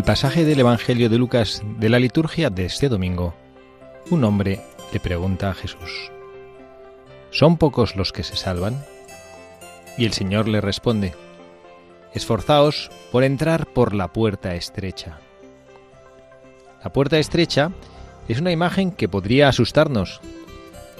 [0.00, 3.34] El pasaje del Evangelio de Lucas de la liturgia de este domingo,
[4.08, 4.58] un hombre
[4.94, 6.10] le pregunta a Jesús,
[7.30, 8.82] ¿son pocos los que se salvan?
[9.98, 11.14] Y el Señor le responde,
[12.14, 15.18] Esforzaos por entrar por la puerta estrecha.
[16.82, 17.70] La puerta estrecha
[18.26, 20.22] es una imagen que podría asustarnos,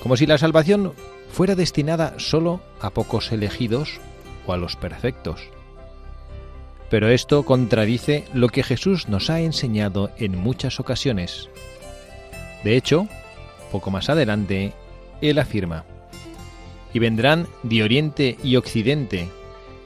[0.03, 0.93] como si la salvación
[1.33, 3.99] fuera destinada solo a pocos elegidos
[4.47, 5.41] o a los perfectos.
[6.91, 11.49] Pero esto contradice lo que Jesús nos ha enseñado en muchas ocasiones.
[12.65, 13.07] De hecho,
[13.71, 14.73] poco más adelante,
[15.23, 15.85] Él afirma,
[16.93, 19.29] y vendrán de oriente y occidente,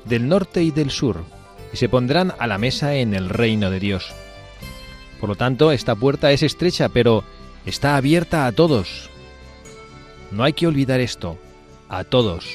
[0.07, 1.25] del norte y del sur,
[1.73, 4.13] y se pondrán a la mesa en el reino de Dios.
[5.21, 7.23] Por lo tanto, esta puerta es estrecha, pero
[7.67, 9.11] está abierta a todos.
[10.31, 11.39] No hay que olvidar esto,
[11.89, 12.47] a todos.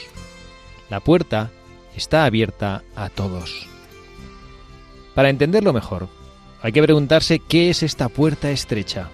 [0.90, 1.52] La puerta
[1.96, 3.69] está abierta a todos.
[5.16, 6.08] Para entenderlo mejor,
[6.62, 9.10] hay que preguntarse qué es esta puerta estrecha.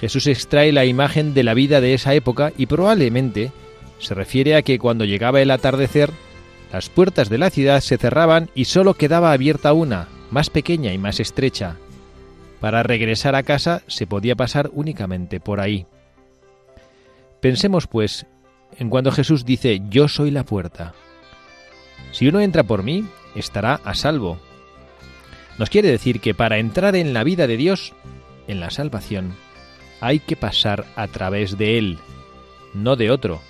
[0.00, 3.52] Jesús extrae la imagen de la vida de esa época y probablemente
[3.98, 6.10] se refiere a que cuando llegaba el atardecer,
[6.72, 10.98] las puertas de la ciudad se cerraban y solo quedaba abierta una, más pequeña y
[10.98, 11.76] más estrecha.
[12.60, 15.86] Para regresar a casa se podía pasar únicamente por ahí.
[17.40, 18.26] Pensemos, pues,
[18.78, 20.94] en cuando Jesús dice Yo soy la puerta.
[22.10, 24.38] Si uno entra por mí, estará a salvo,
[25.62, 27.92] nos quiere decir que para entrar en la vida de Dios,
[28.48, 29.36] en la salvación,
[30.00, 31.98] hay que pasar a través de Él,
[32.74, 33.40] no de otro,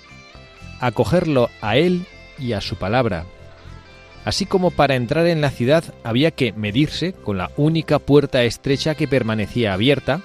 [0.79, 2.05] acogerlo a Él
[2.37, 3.25] y a su palabra.
[4.25, 8.93] Así como para entrar en la ciudad había que medirse con la única puerta estrecha
[8.93, 10.21] que permanecía abierta,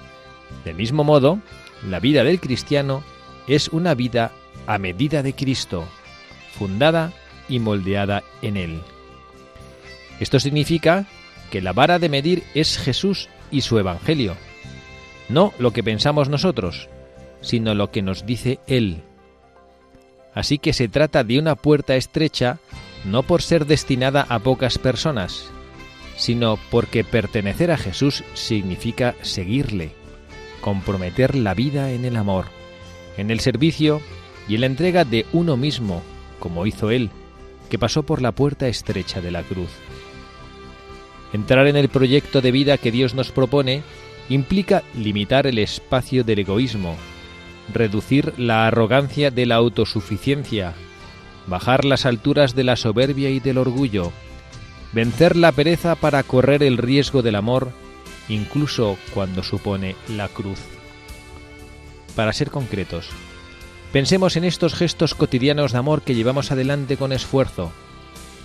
[0.65, 1.39] del mismo modo,
[1.83, 3.03] la vida del cristiano
[3.47, 4.31] es una vida
[4.67, 5.85] a medida de Cristo,
[6.53, 7.13] fundada
[7.47, 8.79] y moldeada en Él.
[10.19, 11.07] Esto significa
[11.49, 14.35] que la vara de medir es Jesús y su Evangelio,
[15.29, 16.89] no lo que pensamos nosotros,
[17.41, 19.03] sino lo que nos dice Él.
[20.33, 22.59] Así que se trata de una puerta estrecha
[23.05, 25.49] no por ser destinada a pocas personas,
[26.17, 29.91] sino porque pertenecer a Jesús significa seguirle,
[30.61, 32.45] comprometer la vida en el amor,
[33.17, 34.01] en el servicio
[34.47, 36.01] y en la entrega de uno mismo,
[36.39, 37.09] como hizo Él,
[37.69, 39.69] que pasó por la puerta estrecha de la cruz.
[41.33, 43.83] Entrar en el proyecto de vida que Dios nos propone
[44.29, 46.95] implica limitar el espacio del egoísmo,
[47.73, 50.73] reducir la arrogancia de la autosuficiencia,
[51.47, 54.11] bajar las alturas de la soberbia y del orgullo,
[54.91, 57.71] vencer la pereza para correr el riesgo del amor,
[58.27, 60.59] incluso cuando supone la cruz.
[62.15, 63.09] Para ser concretos,
[63.91, 67.71] pensemos en estos gestos cotidianos de amor que llevamos adelante con esfuerzo,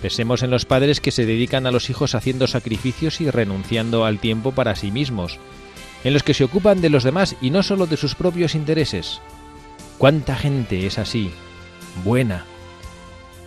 [0.04, 4.18] Pensemos en los padres que se dedican a los hijos haciendo sacrificios y renunciando al
[4.18, 5.38] tiempo para sí mismos,
[6.04, 9.22] en los que se ocupan de los demás y no solo de sus propios intereses.
[9.96, 11.30] ¿Cuánta gente es así?
[12.04, 12.44] Buena.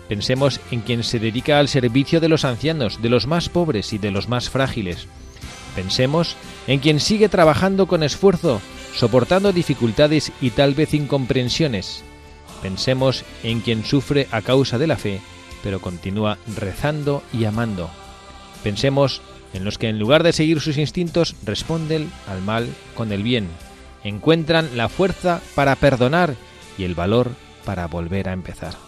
[0.10, 4.00] Pensemos en quien se dedica al servicio de los ancianos, de los más pobres y
[4.00, 5.06] de los más frágiles.
[5.76, 8.62] Pensemos en quien sigue trabajando con esfuerzo,
[8.96, 12.04] soportando dificultades y tal vez incomprensiones.
[12.64, 15.22] Pensemos en quien sufre a causa de la fe
[15.64, 17.90] pero continúa rezando y amando.
[18.64, 19.22] Pensemos
[19.54, 23.48] en los que en lugar de seguir sus instintos responden al mal con el bien,
[24.04, 26.36] encuentran la fuerza para perdonar
[26.78, 27.32] y el valor
[27.66, 28.87] para volver a empezar.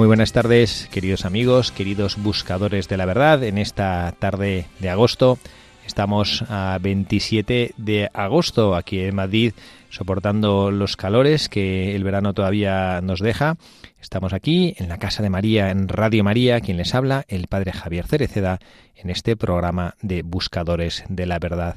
[0.00, 3.44] Muy buenas tardes, queridos amigos, queridos buscadores de la verdad.
[3.44, 5.38] En esta tarde de agosto
[5.86, 9.52] Estamos a 27 de agosto aquí en Madrid,
[9.90, 13.56] soportando los calores que el verano todavía nos deja.
[14.00, 17.72] Estamos aquí en la Casa de María, en Radio María, quien les habla, el Padre
[17.72, 18.58] Javier Cereceda,
[18.94, 21.76] en este programa de Buscadores de la Verdad.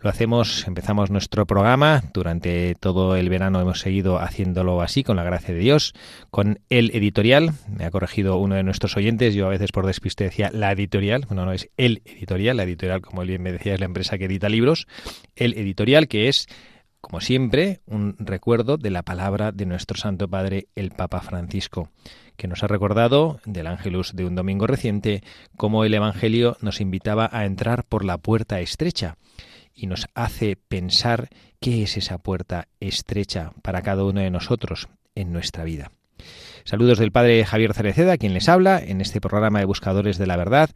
[0.00, 5.24] Lo hacemos, empezamos nuestro programa, durante todo el verano hemos seguido haciéndolo así, con la
[5.24, 5.92] gracia de Dios,
[6.30, 10.22] con el editorial, me ha corregido uno de nuestros oyentes, yo a veces por despiste
[10.22, 13.80] decía la editorial, bueno, no es el editorial, la editorial, como bien me decía, es
[13.80, 14.86] la empresa que edita libros,
[15.34, 16.46] el editorial que es,
[17.00, 21.90] como siempre, un recuerdo de la palabra de nuestro Santo Padre, el Papa Francisco
[22.36, 25.24] que nos ha recordado del Ángelus de un domingo reciente
[25.56, 29.16] cómo el Evangelio nos invitaba a entrar por la puerta estrecha
[29.78, 31.28] y nos hace pensar
[31.60, 35.92] qué es esa puerta estrecha para cada uno de nosotros en nuestra vida.
[36.64, 40.36] Saludos del Padre Javier Cereceda, quien les habla en este programa de Buscadores de la
[40.36, 40.70] Verdad.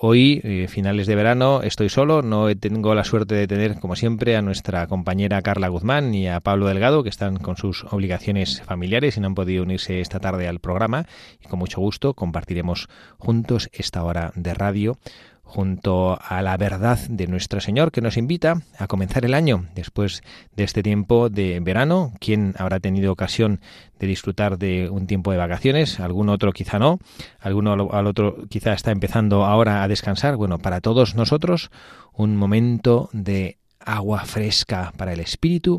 [0.00, 4.36] Hoy, eh, finales de verano, estoy solo, no tengo la suerte de tener, como siempre,
[4.36, 9.16] a nuestra compañera Carla Guzmán y a Pablo Delgado, que están con sus obligaciones familiares
[9.16, 11.06] y no han podido unirse esta tarde al programa.
[11.44, 14.98] Y con mucho gusto compartiremos juntos esta hora de radio
[15.48, 20.22] junto a la verdad de nuestro Señor que nos invita a comenzar el año después
[20.54, 22.12] de este tiempo de verano.
[22.20, 23.60] ¿Quién habrá tenido ocasión
[23.98, 26.00] de disfrutar de un tiempo de vacaciones?
[26.00, 26.98] Algún otro quizá no,
[27.40, 30.36] alguno al otro quizá está empezando ahora a descansar.
[30.36, 31.70] Bueno, para todos nosotros
[32.12, 35.78] un momento de agua fresca para el espíritu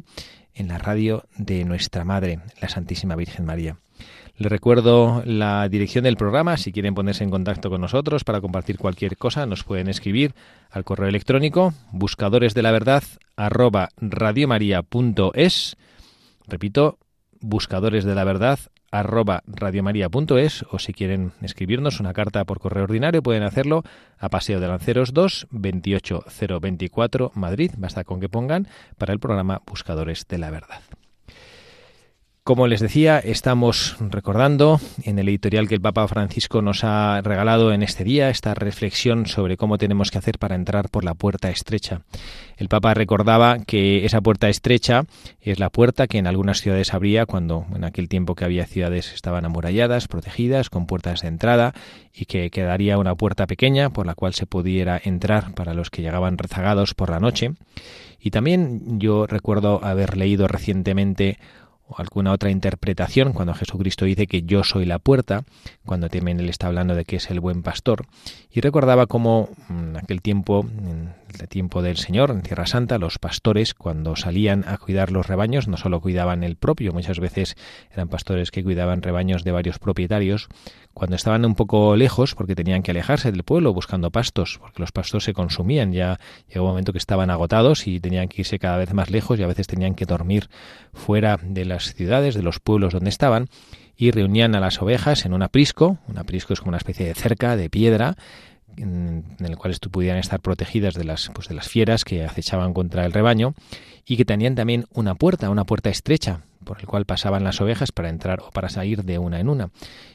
[0.55, 3.77] en la radio de nuestra Madre, la Santísima Virgen María.
[4.39, 6.55] Les recuerdo la dirección del programa.
[6.55, 10.33] Si quieren ponerse en contacto con nosotros para compartir cualquier cosa, nos pueden escribir
[10.71, 13.03] al correo electrónico buscadores de la verdad
[13.35, 15.75] arroba radiomaria.es.
[16.47, 16.99] Repito,
[17.41, 18.59] buscadores de la verdad
[18.91, 23.83] arroba radiomaria.es o si quieren escribirnos una carta por correo ordinario pueden hacerlo
[24.17, 30.25] a Paseo de Lanceros 2 28024 Madrid, basta con que pongan para el programa Buscadores
[30.29, 30.79] de la Verdad.
[32.49, 37.71] Como les decía, estamos recordando en el editorial que el Papa Francisco nos ha regalado
[37.73, 41.51] en este día esta reflexión sobre cómo tenemos que hacer para entrar por la puerta
[41.51, 42.01] estrecha.
[42.57, 45.03] El Papa recordaba que esa puerta estrecha
[45.41, 49.13] es la puerta que en algunas ciudades habría cuando en aquel tiempo que había ciudades
[49.13, 51.75] estaban amuralladas, protegidas, con puertas de entrada
[52.15, 56.01] y que quedaría una puerta pequeña por la cual se pudiera entrar para los que
[56.01, 57.51] llegaban rezagados por la noche.
[58.19, 61.37] Y también yo recuerdo haber leído recientemente
[61.89, 65.43] o alguna otra interpretación cuando Jesucristo dice que yo soy la puerta,
[65.85, 68.05] cuando también él está hablando de que es el buen pastor.
[68.51, 73.19] Y recordaba cómo en aquel tiempo, en el tiempo del Señor, en Tierra Santa, los
[73.19, 77.55] pastores cuando salían a cuidar los rebaños no solo cuidaban el propio, muchas veces
[77.93, 80.47] eran pastores que cuidaban rebaños de varios propietarios,
[80.95, 84.91] cuando estaban un poco lejos, porque tenían que alejarse del pueblo buscando pastos, porque los
[84.91, 88.77] pastos se consumían, ya llegó un momento que estaban agotados y tenían que irse cada
[88.77, 90.49] vez más lejos y a veces tenían que dormir
[90.91, 93.47] fuera de las ciudades, de los pueblos donde estaban,
[93.99, 97.13] y reunían a las ovejas en un aprisco, un aprisco es como una especie de
[97.13, 98.15] cerca de piedra,
[98.77, 103.05] en, el cual pudieran estar protegidas de las, pues de las fieras que acechaban contra
[103.05, 103.55] el rebaño
[104.05, 107.91] y que tenían también una puerta, una puerta estrecha por el cual pasaban las ovejas
[107.91, 109.69] para entrar o para salir de una en una.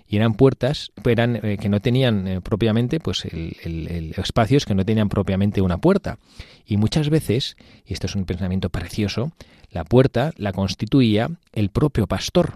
[0.06, 4.84] Y eran puertas eran, eh, que no tenían eh, propiamente, pues el, espacios que no
[4.84, 6.18] tenían propiamente una puerta.
[6.64, 9.32] Y muchas veces, y esto es un pensamiento precioso,
[9.70, 12.54] la puerta la constituía el propio pastor.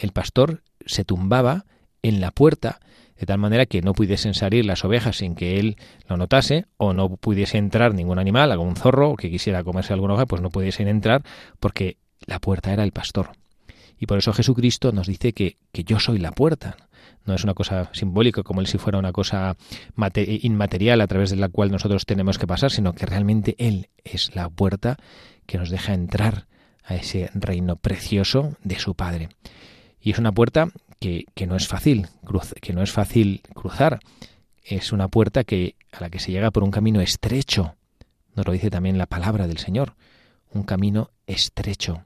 [0.00, 1.66] El pastor se tumbaba
[2.02, 2.80] en la puerta
[3.20, 5.76] de tal manera que no pudiesen salir las ovejas sin que él
[6.08, 10.24] lo notase, o no pudiese entrar ningún animal, algún zorro que quisiera comerse alguna hoja,
[10.24, 11.22] pues no pudiesen entrar
[11.60, 13.32] porque la puerta era el pastor.
[13.98, 16.78] Y por eso Jesucristo nos dice que, que yo soy la puerta.
[17.26, 19.54] No es una cosa simbólica como si fuera una cosa
[20.16, 24.34] inmaterial a través de la cual nosotros tenemos que pasar, sino que realmente Él es
[24.34, 24.96] la puerta
[25.44, 26.46] que nos deja entrar
[26.82, 29.28] a ese reino precioso de su Padre.
[30.00, 32.08] Y es una puerta que, que no es fácil,
[32.60, 34.00] que no es fácil cruzar.
[34.62, 37.74] Es una puerta que, a la que se llega por un camino estrecho.
[38.34, 39.94] Nos lo dice también la palabra del Señor.
[40.52, 42.04] Un camino estrecho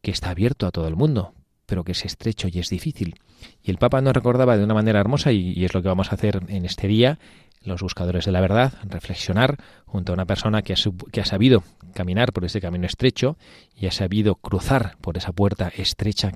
[0.00, 1.34] que está abierto a todo el mundo,
[1.66, 3.16] pero que es estrecho y es difícil.
[3.62, 6.14] Y el Papa nos recordaba de una manera hermosa, y, es lo que vamos a
[6.14, 7.18] hacer en este día,
[7.66, 10.76] los buscadores de la verdad, reflexionar junto a una persona que ha,
[11.12, 11.62] que ha sabido
[11.94, 13.36] caminar por ese camino estrecho
[13.74, 16.32] y ha sabido cruzar por esa puerta estrecha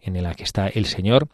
[0.00, 1.28] en la que está el Señor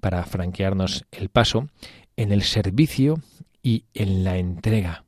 [0.00, 1.68] para franquearnos el paso
[2.16, 3.20] en el servicio
[3.62, 5.04] y en la entrega.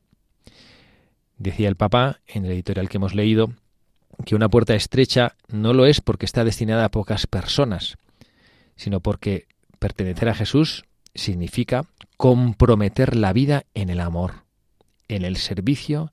[1.38, 3.52] Decía el Papa en el editorial que hemos leído
[4.24, 7.96] que una puerta estrecha no lo es porque está destinada a pocas personas,
[8.76, 9.46] sino porque
[9.78, 10.84] pertenecer a Jesús
[11.14, 11.86] significa
[12.22, 14.44] comprometer la vida en el amor.
[15.08, 16.12] en el servicio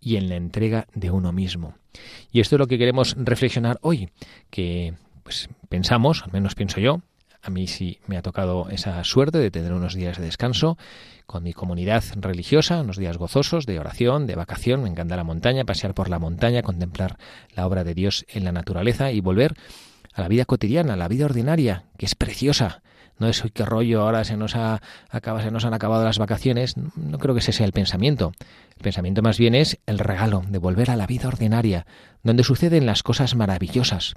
[0.00, 1.76] y en la entrega de uno mismo.
[2.32, 4.10] Y esto es lo que queremos reflexionar hoy,
[4.50, 7.02] que pues pensamos, al menos pienso yo,
[7.40, 10.76] a mí sí me ha tocado esa suerte de tener unos días de descanso
[11.24, 15.64] con mi comunidad religiosa, unos días gozosos de oración, de vacación, me encanta la montaña,
[15.64, 17.16] pasear por la montaña, contemplar
[17.54, 19.54] la obra de Dios en la naturaleza y volver
[20.14, 22.82] a la vida cotidiana, a la vida ordinaria, que es preciosa.
[23.18, 24.80] No es qué rollo, ahora se nos ha
[25.12, 26.76] se nos han acabado las vacaciones.
[26.76, 28.32] No creo que ese sea el pensamiento.
[28.76, 31.86] El pensamiento más bien es el regalo de volver a la vida ordinaria,
[32.22, 34.14] donde suceden las cosas maravillosas.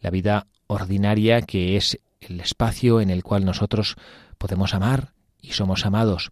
[0.00, 3.96] La vida ordinaria que es el espacio en el cual nosotros
[4.38, 6.30] podemos amar y somos amados.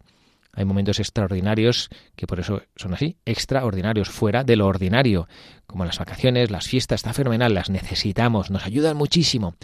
[0.55, 5.27] Hay momentos extraordinarios que por eso son así, extraordinarios, fuera de lo ordinario,
[5.65, 9.55] como las vacaciones, las fiestas, está fenomenal, las necesitamos, nos ayudan muchísimo,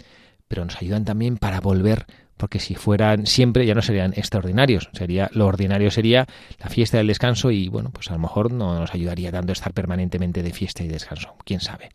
[0.48, 2.06] pero nos ayudan también para volver,
[2.40, 6.26] porque si fueran siempre ya no serían extraordinarios, sería lo ordinario sería
[6.58, 9.74] la fiesta del descanso y bueno, pues a lo mejor no nos ayudaría tanto estar
[9.74, 11.90] permanentemente de fiesta y descanso, quién sabe.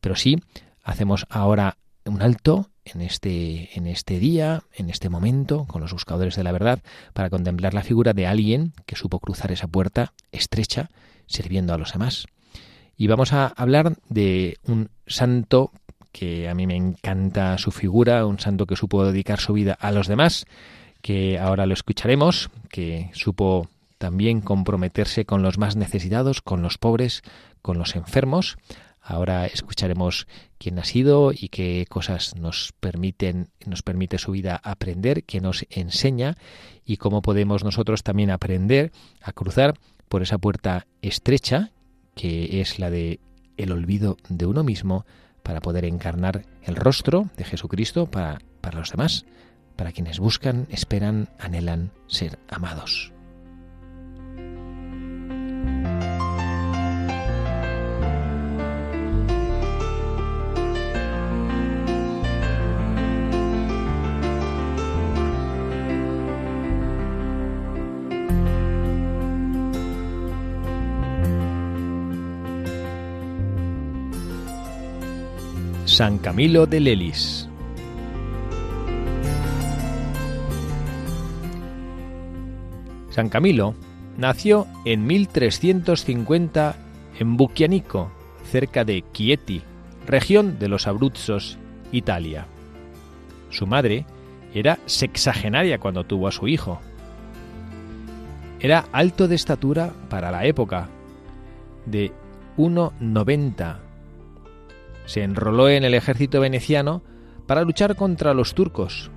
[0.00, 0.36] Pero sí
[0.82, 6.34] hacemos ahora un alto en este, en este día, en este momento, con los buscadores
[6.34, 6.80] de la verdad,
[7.12, 10.90] para contemplar la figura de alguien que supo cruzar esa puerta estrecha,
[11.26, 12.26] sirviendo a los demás.
[12.96, 15.70] Y vamos a hablar de un santo
[16.14, 19.90] que a mí me encanta su figura, un santo que supo dedicar su vida a
[19.90, 20.46] los demás,
[21.02, 23.68] que ahora lo escucharemos, que supo
[23.98, 27.22] también comprometerse con los más necesitados, con los pobres,
[27.62, 28.56] con los enfermos,
[29.06, 35.24] Ahora escucharemos quién ha sido y qué cosas nos permiten, nos permite su vida aprender,
[35.24, 36.38] qué nos enseña
[36.86, 39.74] y cómo podemos nosotros también aprender a cruzar
[40.08, 41.70] por esa puerta estrecha
[42.14, 43.20] que es la de
[43.58, 45.04] el olvido de uno mismo
[45.44, 49.24] para poder encarnar el rostro de Jesucristo para, para los demás,
[49.76, 53.12] para quienes buscan, esperan, anhelan ser amados.
[75.94, 77.48] San Camilo de Lelis.
[83.10, 83.76] San Camilo
[84.18, 86.74] nació en 1350
[87.20, 88.10] en Bucchianico,
[88.50, 89.62] cerca de Chieti,
[90.04, 91.58] región de los Abruzzos,
[91.92, 92.48] Italia.
[93.50, 94.04] Su madre
[94.52, 96.80] era sexagenaria cuando tuvo a su hijo.
[98.58, 100.88] Era alto de estatura para la época,
[101.86, 102.10] de
[102.56, 103.93] 1,90
[105.06, 107.02] se enroló en el ejército veneciano
[107.46, 109.10] para luchar contra los turcos,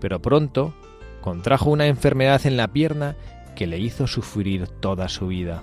[0.00, 0.74] pero pronto
[1.20, 3.16] contrajo una enfermedad en la pierna
[3.56, 5.62] que le hizo sufrir toda su vida.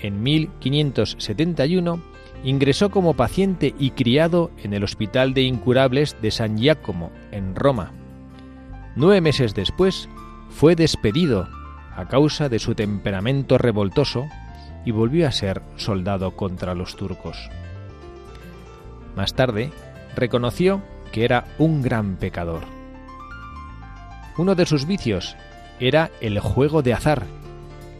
[0.00, 2.02] En 1571
[2.44, 7.92] ingresó como paciente y criado en el Hospital de Incurables de San Giacomo, en Roma.
[8.94, 10.08] Nueve meses después
[10.50, 11.48] fue despedido
[11.94, 14.26] a causa de su temperamento revoltoso
[14.86, 17.50] y volvió a ser soldado contra los turcos.
[19.16, 19.72] Más tarde,
[20.14, 20.80] reconoció
[21.12, 22.62] que era un gran pecador.
[24.38, 25.36] Uno de sus vicios
[25.80, 27.24] era el juego de azar,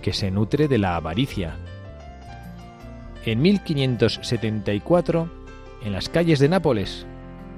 [0.01, 1.57] que se nutre de la avaricia.
[3.25, 5.29] En 1574,
[5.83, 7.05] en las calles de Nápoles,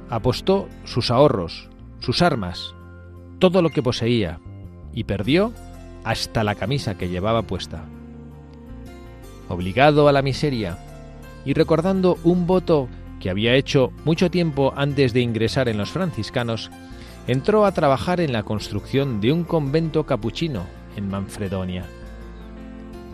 [0.09, 1.69] apostó sus ahorros,
[2.01, 2.75] sus armas,
[3.39, 4.41] todo lo que poseía,
[4.95, 5.53] y perdió
[6.03, 7.85] hasta la camisa que llevaba puesta
[9.49, 10.79] obligado a la miseria,
[11.45, 12.89] y recordando un voto
[13.21, 16.71] que había hecho mucho tiempo antes de ingresar en los franciscanos,
[17.27, 20.65] entró a trabajar en la construcción de un convento capuchino
[20.97, 21.85] en Manfredonia.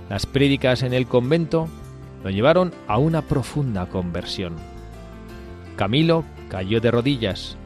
[0.09, 1.69] Las prédicas en el convento
[2.23, 4.55] lo llevaron a una profunda conversión.
[5.77, 7.57] Camilo cayó de rodillas,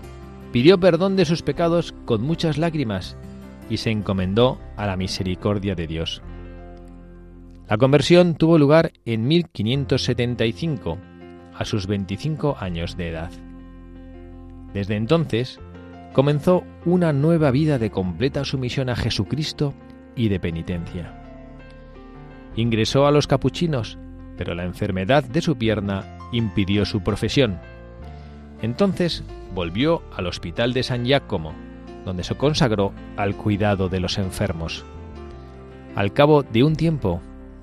[0.53, 3.17] pidió perdón de sus pecados con muchas lágrimas
[3.69, 6.23] y se encomendó a la misericordia de Dios.
[7.69, 10.97] La conversión tuvo lugar en 1575,
[11.55, 13.31] a sus 25 años de edad.
[14.73, 15.61] Desde entonces,
[16.15, 19.75] comenzó una nueva vida de completa sumisión a Jesucristo
[20.17, 21.23] y de penitencia.
[22.57, 23.99] Ingresó a los capuchinos,
[24.39, 27.59] pero la enfermedad de su pierna impidió su profesión.
[28.63, 31.53] Entonces volvió al Hospital de San Giacomo,
[32.07, 34.87] donde se consagró al cuidado de los enfermos.
[35.95, 37.21] Al cabo de un tiempo,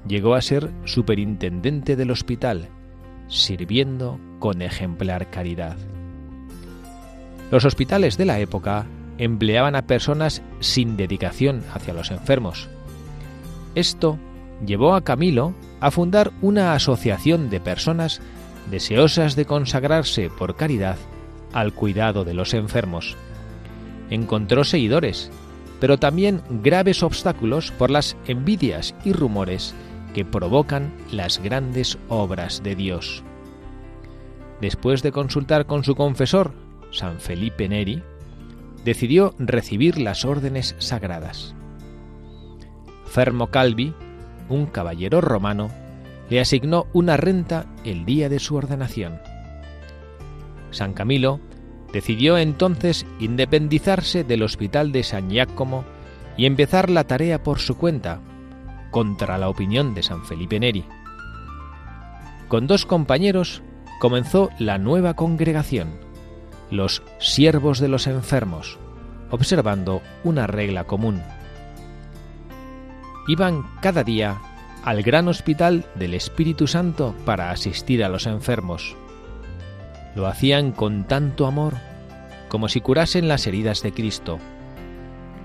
[0.07, 2.69] llegó a ser superintendente del hospital,
[3.27, 5.77] sirviendo con ejemplar caridad.
[7.51, 8.85] Los hospitales de la época
[9.17, 12.69] empleaban a personas sin dedicación hacia los enfermos.
[13.75, 14.17] Esto
[14.65, 18.21] llevó a Camilo a fundar una asociación de personas
[18.69, 20.97] deseosas de consagrarse por caridad
[21.53, 23.15] al cuidado de los enfermos.
[24.09, 25.31] Encontró seguidores,
[25.79, 29.73] pero también graves obstáculos por las envidias y rumores
[30.15, 33.21] que provocan las grandes obras de Dios.
[34.61, 36.53] Después de consultar con su confesor,
[36.89, 38.01] San Felipe Neri,
[38.85, 41.53] decidió recibir las órdenes sagradas.
[43.05, 43.93] Fermo Calvi,
[44.47, 45.69] un caballero romano,
[46.29, 49.19] le asignó una renta el día de su ordenación.
[50.71, 51.41] San Camilo
[51.91, 55.83] decidió entonces independizarse del hospital de San Giacomo
[56.37, 58.21] y empezar la tarea por su cuenta,
[58.95, 60.85] contra la opinión de San Felipe Neri.
[62.47, 63.61] Con dos compañeros
[63.99, 65.99] comenzó la nueva congregación,
[66.71, 68.79] los siervos de los enfermos,
[69.31, 71.21] observando una regla común.
[73.27, 74.37] Iban cada día
[74.85, 78.95] al gran hospital del Espíritu Santo para asistir a los enfermos.
[80.15, 81.73] Lo hacían con tanto amor
[82.47, 84.39] como si curasen las heridas de Cristo.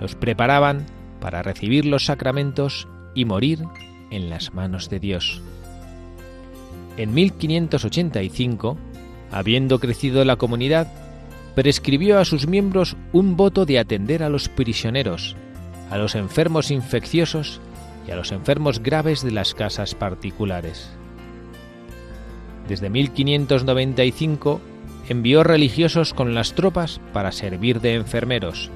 [0.01, 0.87] Los preparaban
[1.19, 3.65] para recibir los sacramentos y morir
[4.11, 5.43] en las manos de Dios.
[6.97, 8.77] En 1585,
[9.31, 10.89] habiendo crecido la comunidad,
[11.55, 15.37] prescribió a sus miembros un voto de atender a los prisioneros,
[15.91, 17.61] a los enfermos infecciosos
[18.07, 20.91] y a los enfermos graves de las casas particulares.
[22.69, 24.61] Desde 1595
[25.09, 28.71] envió religiosos con las tropas para servir de enfermeros.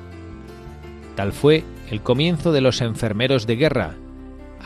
[1.15, 3.95] Tal fue el comienzo de los enfermeros de guerra,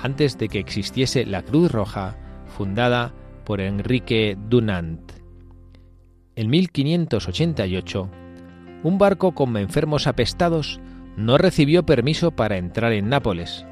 [0.02, 3.12] antes de que existiese la Cruz Roja, fundada
[3.44, 5.12] por Enrique Dunant.
[6.36, 8.10] En 1588,
[8.84, 10.80] un barco con enfermos apestados
[11.16, 13.66] no recibió permiso para entrar en Nápoles,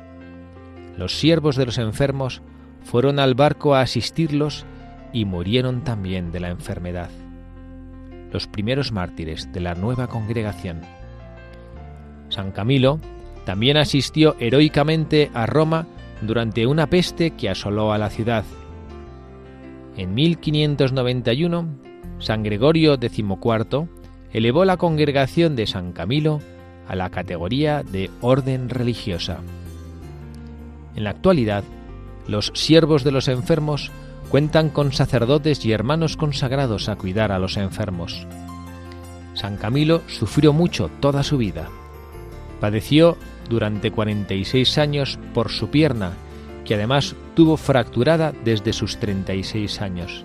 [0.96, 2.40] los siervos de los enfermos
[2.82, 4.64] fueron al barco a asistirlos
[5.12, 7.10] y murieron también de la enfermedad.
[8.32, 10.80] Los primeros mártires de la nueva congregación.
[12.28, 12.98] San Camilo
[13.44, 15.86] también asistió heroicamente a Roma
[16.22, 18.44] durante una peste que asoló a la ciudad.
[19.96, 21.66] En 1591,
[22.18, 23.88] San Gregorio XIV
[24.32, 26.40] elevó la congregación de San Camilo
[26.88, 29.38] a la categoría de orden religiosa.
[30.94, 31.64] En la actualidad,
[32.28, 33.90] los siervos de los enfermos
[34.30, 38.26] cuentan con sacerdotes y hermanos consagrados a cuidar a los enfermos.
[39.34, 41.68] San Camilo sufrió mucho toda su vida.
[42.60, 43.16] Padeció
[43.48, 46.12] durante 46 años por su pierna,
[46.64, 50.24] que además tuvo fracturada desde sus 36 años.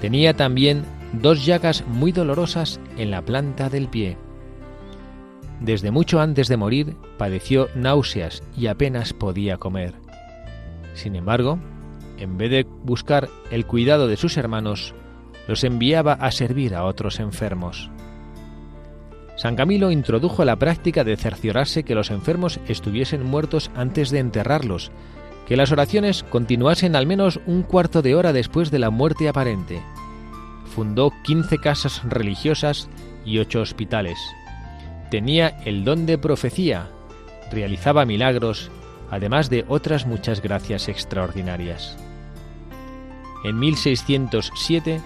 [0.00, 4.16] Tenía también dos llagas muy dolorosas en la planta del pie.
[5.60, 9.94] Desde mucho antes de morir padeció náuseas y apenas podía comer.
[10.94, 11.58] Sin embargo,
[12.18, 14.94] en vez de buscar el cuidado de sus hermanos,
[15.48, 17.90] los enviaba a servir a otros enfermos.
[19.40, 24.90] San Camilo introdujo la práctica de cerciorarse que los enfermos estuviesen muertos antes de enterrarlos,
[25.46, 29.80] que las oraciones continuasen al menos un cuarto de hora después de la muerte aparente.
[30.66, 32.88] Fundó 15 casas religiosas
[33.24, 34.18] y ocho hospitales
[35.10, 36.88] tenía el don de profecía,
[37.50, 38.70] realizaba milagros,
[39.10, 41.98] además de otras muchas gracias extraordinarias.
[43.44, 45.00] En 1607,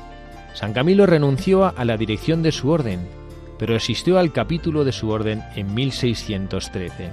[0.52, 3.08] San Camilo renunció a la dirección de su orden,
[3.58, 7.10] pero asistió al capítulo de su orden en 1613.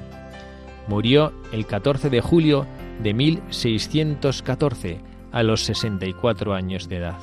[0.88, 2.66] Murió el 14 de julio
[3.02, 5.00] de 1614,
[5.32, 7.18] a los 64 años de edad.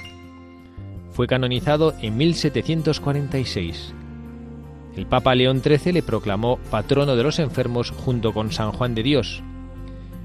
[1.11, 3.94] Fue canonizado en 1746
[4.98, 9.04] el Papa León XIII le proclamó patrono de los enfermos junto con San Juan de
[9.04, 9.44] Dios.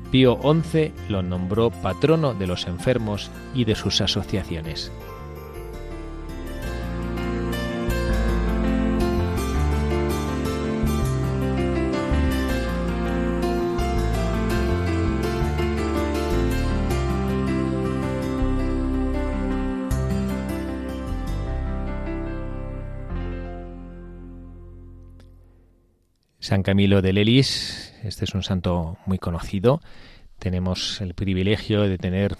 [0.09, 4.91] Pío XI lo nombró patrono de los enfermos y de sus asociaciones.
[26.43, 29.79] San Camilo de Lelis, este es un santo muy conocido.
[30.39, 32.35] Tenemos el privilegio de tener,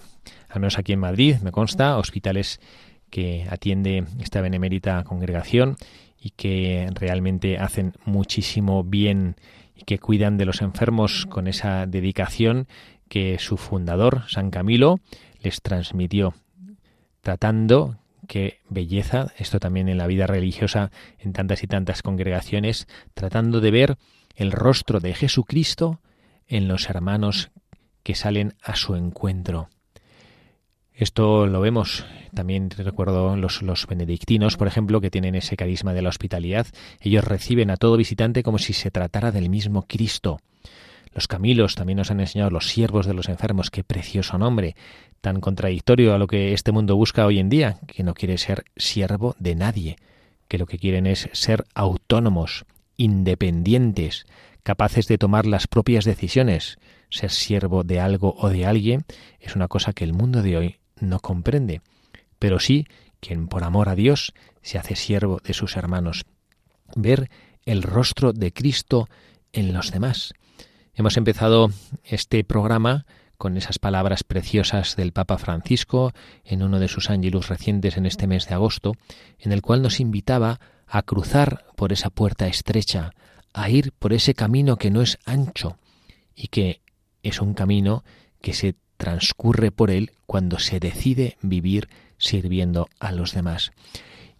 [0.50, 2.60] al menos aquí en Madrid, me consta, hospitales
[3.08, 5.78] que atiende esta benemérita congregación
[6.20, 9.36] y que realmente hacen muchísimo bien
[9.74, 12.68] y que cuidan de los enfermos con esa dedicación
[13.08, 15.00] que su fundador, San Camilo,
[15.40, 16.34] les transmitió,
[17.22, 23.60] tratando qué belleza, esto también en la vida religiosa, en tantas y tantas congregaciones, tratando
[23.60, 23.96] de ver
[24.34, 26.00] el rostro de Jesucristo
[26.46, 27.50] en los hermanos
[28.02, 29.68] que salen a su encuentro.
[30.92, 36.02] Esto lo vemos también, recuerdo, los, los benedictinos, por ejemplo, que tienen ese carisma de
[36.02, 36.68] la hospitalidad.
[37.00, 40.38] Ellos reciben a todo visitante como si se tratara del mismo Cristo.
[41.14, 44.74] Los Camilos también nos han enseñado los siervos de los enfermos, qué precioso nombre,
[45.20, 48.64] tan contradictorio a lo que este mundo busca hoy en día, que no quiere ser
[48.76, 49.96] siervo de nadie,
[50.48, 52.64] que lo que quieren es ser autónomos,
[52.96, 54.26] independientes,
[54.64, 56.78] capaces de tomar las propias decisiones.
[57.10, 59.04] Ser siervo de algo o de alguien
[59.38, 61.80] es una cosa que el mundo de hoy no comprende,
[62.40, 62.88] pero sí
[63.20, 66.24] quien por amor a Dios se hace siervo de sus hermanos.
[66.96, 67.30] Ver
[67.66, 69.08] el rostro de Cristo
[69.52, 70.34] en los demás.
[70.96, 71.70] Hemos empezado
[72.04, 73.04] este programa
[73.36, 76.12] con esas palabras preciosas del Papa Francisco
[76.44, 78.92] en uno de sus ángelus recientes en este mes de agosto,
[79.40, 83.10] en el cual nos invitaba a cruzar por esa puerta estrecha,
[83.52, 85.78] a ir por ese camino que no es ancho
[86.32, 86.80] y que
[87.24, 88.04] es un camino
[88.40, 93.72] que se transcurre por él cuando se decide vivir sirviendo a los demás.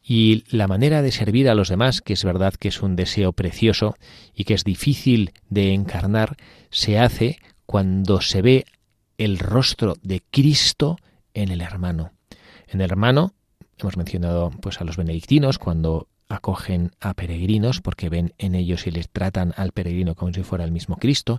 [0.07, 3.33] Y la manera de servir a los demás, que es verdad que es un deseo
[3.33, 3.97] precioso
[4.35, 6.37] y que es difícil de encarnar,
[6.71, 8.67] se hace cuando se ve
[9.17, 10.99] el rostro de Cristo
[11.33, 12.13] en el hermano.
[12.69, 13.33] En el hermano
[13.79, 18.91] hemos mencionado pues a los benedictinos cuando acogen a peregrinos porque ven en ellos y
[18.91, 21.39] les tratan al peregrino como si fuera el mismo Cristo.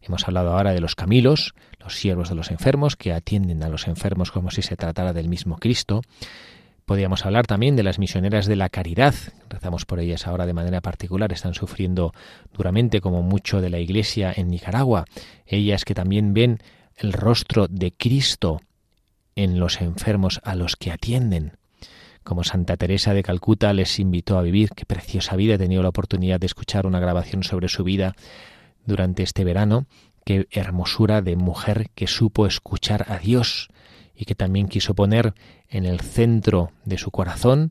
[0.00, 3.86] Hemos hablado ahora de los camilos, los siervos de los enfermos, que atienden a los
[3.86, 6.02] enfermos como si se tratara del mismo Cristo.
[6.90, 9.14] Podríamos hablar también de las misioneras de la caridad.
[9.48, 11.32] Rezamos por ellas ahora de manera particular.
[11.32, 12.12] Están sufriendo
[12.52, 15.04] duramente como mucho de la Iglesia en Nicaragua.
[15.46, 16.58] Ellas que también ven
[16.96, 18.60] el rostro de Cristo
[19.36, 21.52] en los enfermos a los que atienden
[22.24, 24.70] como Santa Teresa de Calcuta les invitó a vivir.
[24.70, 25.54] Qué preciosa vida.
[25.54, 28.16] He tenido la oportunidad de escuchar una grabación sobre su vida
[28.84, 29.86] durante este verano.
[30.24, 33.68] Qué hermosura de mujer que supo escuchar a Dios
[34.20, 35.32] y que también quiso poner
[35.70, 37.70] en el centro de su corazón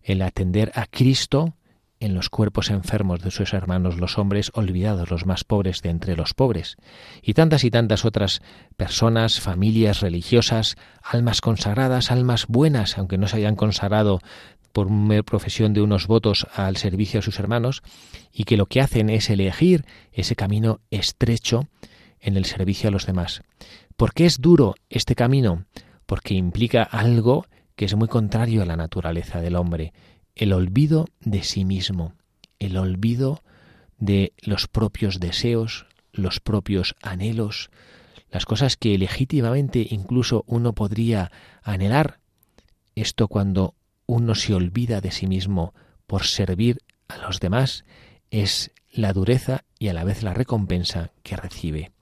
[0.00, 1.56] el atender a Cristo
[1.98, 6.14] en los cuerpos enfermos de sus hermanos los hombres olvidados, los más pobres de entre
[6.14, 6.76] los pobres,
[7.20, 8.42] y tantas y tantas otras
[8.76, 14.20] personas, familias religiosas, almas consagradas, almas buenas, aunque no se hayan consagrado
[14.72, 17.82] por una profesión de unos votos al servicio a sus hermanos,
[18.32, 21.66] y que lo que hacen es elegir ese camino estrecho
[22.20, 23.42] en el servicio a los demás.
[23.96, 25.64] ¿Por qué es duro este camino?
[26.08, 27.44] Porque implica algo
[27.76, 29.92] que es muy contrario a la naturaleza del hombre,
[30.34, 32.14] el olvido de sí mismo,
[32.58, 33.42] el olvido
[33.98, 37.68] de los propios deseos, los propios anhelos,
[38.30, 41.30] las cosas que legítimamente incluso uno podría
[41.62, 42.20] anhelar.
[42.94, 43.74] Esto cuando
[44.06, 45.74] uno se olvida de sí mismo
[46.06, 47.84] por servir a los demás
[48.30, 51.92] es la dureza y a la vez la recompensa que recibe.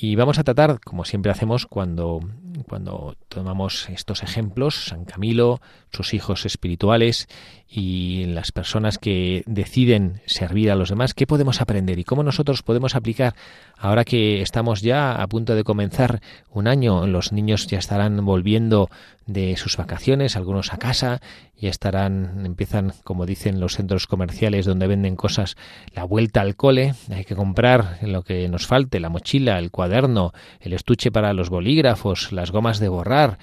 [0.00, 2.20] Y vamos a tratar, como siempre hacemos cuando,
[2.68, 5.60] cuando tomamos estos ejemplos, San Camilo,
[5.92, 7.28] sus hijos espirituales
[7.68, 12.62] y las personas que deciden servir a los demás, ¿qué podemos aprender y cómo nosotros
[12.62, 13.34] podemos aplicar
[13.76, 17.06] ahora que estamos ya a punto de comenzar un año?
[17.06, 18.88] Los niños ya estarán volviendo
[19.26, 21.20] de sus vacaciones, algunos a casa,
[21.60, 25.56] ya estarán, empiezan, como dicen los centros comerciales donde venden cosas,
[25.92, 30.32] la vuelta al cole, hay que comprar lo que nos falte, la mochila, el cuaderno,
[30.60, 33.38] el estuche para los bolígrafos, las gomas de borrar,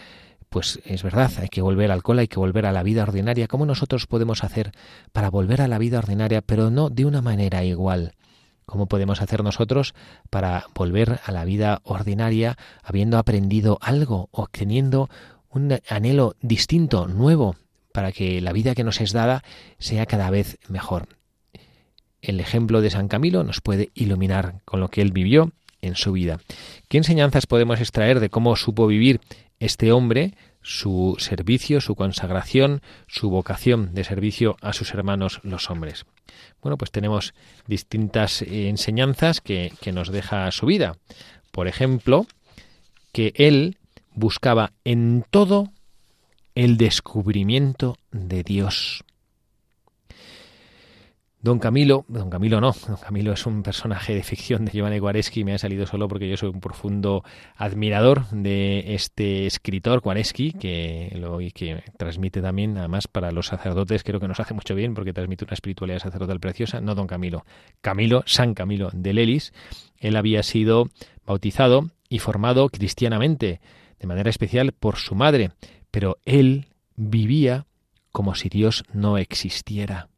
[0.49, 3.47] pues es verdad, hay que volver al cole, hay que volver a la vida ordinaria.
[3.47, 4.71] ¿Cómo nosotros podemos hacer
[5.11, 8.13] para volver a la vida ordinaria, pero no de una manera igual?
[8.65, 9.93] ¿Cómo podemos hacer nosotros
[10.29, 15.09] para volver a la vida ordinaria habiendo aprendido algo o teniendo
[15.49, 17.55] un anhelo distinto, nuevo,
[17.91, 19.43] para que la vida que nos es dada
[19.77, 21.07] sea cada vez mejor.
[22.21, 25.51] El ejemplo de San Camilo nos puede iluminar con lo que él vivió
[25.85, 26.39] en su vida.
[26.87, 29.21] ¿Qué enseñanzas podemos extraer de cómo supo vivir
[29.59, 36.05] este hombre su servicio, su consagración, su vocación de servicio a sus hermanos los hombres?
[36.61, 37.33] Bueno, pues tenemos
[37.67, 40.97] distintas eh, enseñanzas que, que nos deja su vida.
[41.51, 42.25] Por ejemplo,
[43.11, 43.77] que él
[44.13, 45.71] buscaba en todo
[46.55, 49.04] el descubrimiento de Dios.
[51.45, 55.43] Don Camilo, Don Camilo no, Don Camilo es un personaje de ficción de Giovanni Guareschi,
[55.43, 57.23] me ha salido solo porque yo soy un profundo
[57.55, 64.19] admirador de este escritor Guareschi, que lo que transmite también, además para los sacerdotes, creo
[64.19, 67.45] que nos hace mucho bien porque transmite una espiritualidad sacerdotal preciosa, no Don Camilo,
[67.79, 69.53] Camilo, San Camilo de Lelis,
[69.99, 70.89] él había sido
[71.27, 73.62] bautizado y formado cristianamente,
[73.99, 75.51] de manera especial por su madre,
[75.91, 77.67] pero él vivía
[78.12, 80.10] como si Dios no existiera.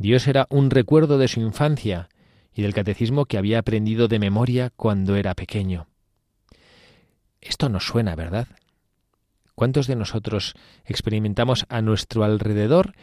[0.00, 2.08] Dios era un recuerdo de su infancia
[2.54, 5.88] y del catecismo que había aprendido de memoria cuando era pequeño.
[7.42, 8.48] Esto nos suena, ¿verdad?
[9.54, 10.54] ¿Cuántos de nosotros
[10.86, 12.94] experimentamos a nuestro alrededor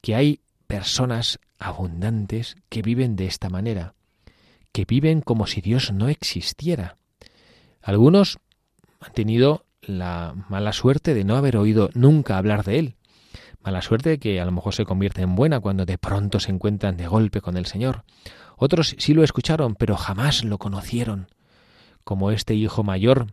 [0.00, 3.92] que hay personas abundantes que viven de esta manera,
[4.72, 6.96] que viven como si Dios no existiera?
[7.82, 8.38] Algunos
[8.98, 12.96] han tenido la mala suerte de no haber oído nunca hablar de Él,
[13.62, 16.96] mala suerte que a lo mejor se convierte en buena cuando de pronto se encuentran
[16.96, 18.04] de golpe con el Señor.
[18.56, 21.28] Otros sí lo escucharon, pero jamás lo conocieron,
[22.04, 23.26] como este hijo mayor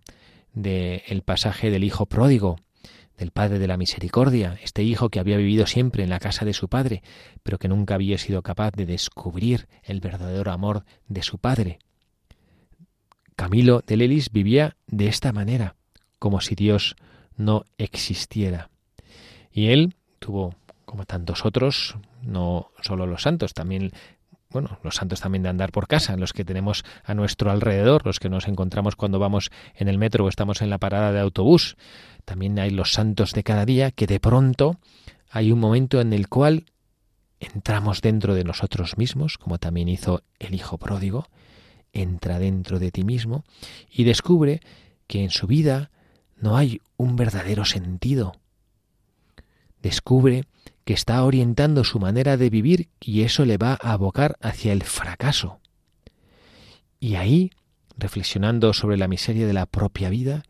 [0.54, 2.58] del pasaje del hijo pródigo,
[3.18, 6.54] del Padre de la Misericordia, este hijo que había vivido siempre en la casa de
[6.54, 7.02] su padre,
[7.44, 11.80] pero que nunca había sido capaz de descubrir el verdadero amor de su padre.
[13.36, 15.76] Camilo de Lelis vivía de esta manera,
[16.20, 16.96] como si Dios
[17.36, 18.70] no existiera.
[19.52, 23.92] Y él tuvo, como tantos otros, no solo los santos, también
[24.50, 28.20] bueno, los santos también de andar por casa, los que tenemos a nuestro alrededor, los
[28.20, 31.76] que nos encontramos cuando vamos en el metro o estamos en la parada de autobús.
[32.24, 34.80] También hay los santos de cada día que de pronto
[35.30, 36.66] hay un momento en el cual
[37.40, 41.28] entramos dentro de nosotros mismos, como también hizo el Hijo pródigo,
[41.92, 43.44] entra dentro de ti mismo
[43.92, 44.62] y descubre
[45.08, 45.92] que en su vida
[46.38, 48.34] no hay un verdadero sentido.
[49.82, 50.44] Descubre
[50.86, 54.84] que está orientando su manera de vivir y eso le va a abocar hacia el
[54.84, 55.60] fracaso.
[57.00, 57.52] Y ahí,
[57.98, 60.44] reflexionando sobre la miseria de la propia vida,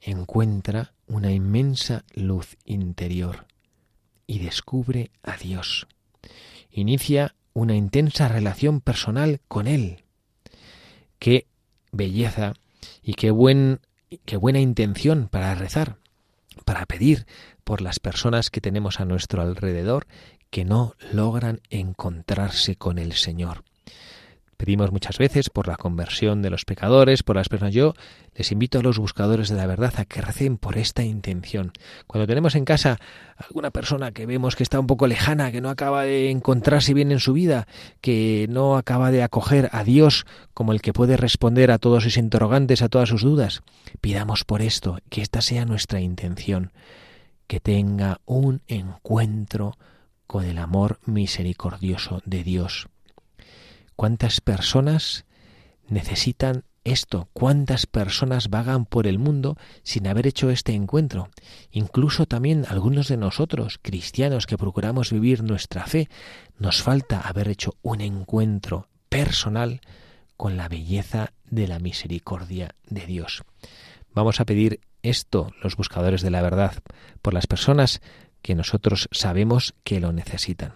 [0.00, 3.46] encuentra una inmensa luz interior
[4.26, 5.86] y descubre a Dios.
[6.70, 10.04] Inicia una intensa relación personal con Él.
[11.18, 11.46] Qué
[11.92, 12.54] belleza
[13.02, 13.80] y qué, buen,
[14.24, 15.98] qué buena intención para rezar,
[16.64, 17.26] para pedir
[17.64, 20.06] por las personas que tenemos a nuestro alrededor
[20.50, 23.64] que no logran encontrarse con el Señor.
[24.62, 27.74] Pedimos muchas veces por la conversión de los pecadores, por las personas.
[27.74, 27.94] Yo
[28.36, 31.72] les invito a los buscadores de la verdad a que recen por esta intención.
[32.06, 33.00] Cuando tenemos en casa
[33.38, 37.10] alguna persona que vemos que está un poco lejana, que no acaba de encontrarse bien
[37.10, 37.66] en su vida,
[38.00, 42.16] que no acaba de acoger a Dios como el que puede responder a todos sus
[42.16, 43.62] interrogantes, a todas sus dudas,
[44.00, 46.70] pidamos por esto, que esta sea nuestra intención
[47.52, 49.76] que tenga un encuentro
[50.26, 52.88] con el amor misericordioso de Dios.
[53.94, 55.26] ¿Cuántas personas
[55.86, 57.28] necesitan esto?
[57.34, 61.28] ¿Cuántas personas vagan por el mundo sin haber hecho este encuentro?
[61.70, 66.08] Incluso también algunos de nosotros, cristianos que procuramos vivir nuestra fe,
[66.56, 69.82] nos falta haber hecho un encuentro personal
[70.38, 73.42] con la belleza de la misericordia de Dios.
[74.14, 76.74] Vamos a pedir esto, los buscadores de la verdad,
[77.20, 78.00] por las personas
[78.42, 80.74] que nosotros sabemos que lo necesitan.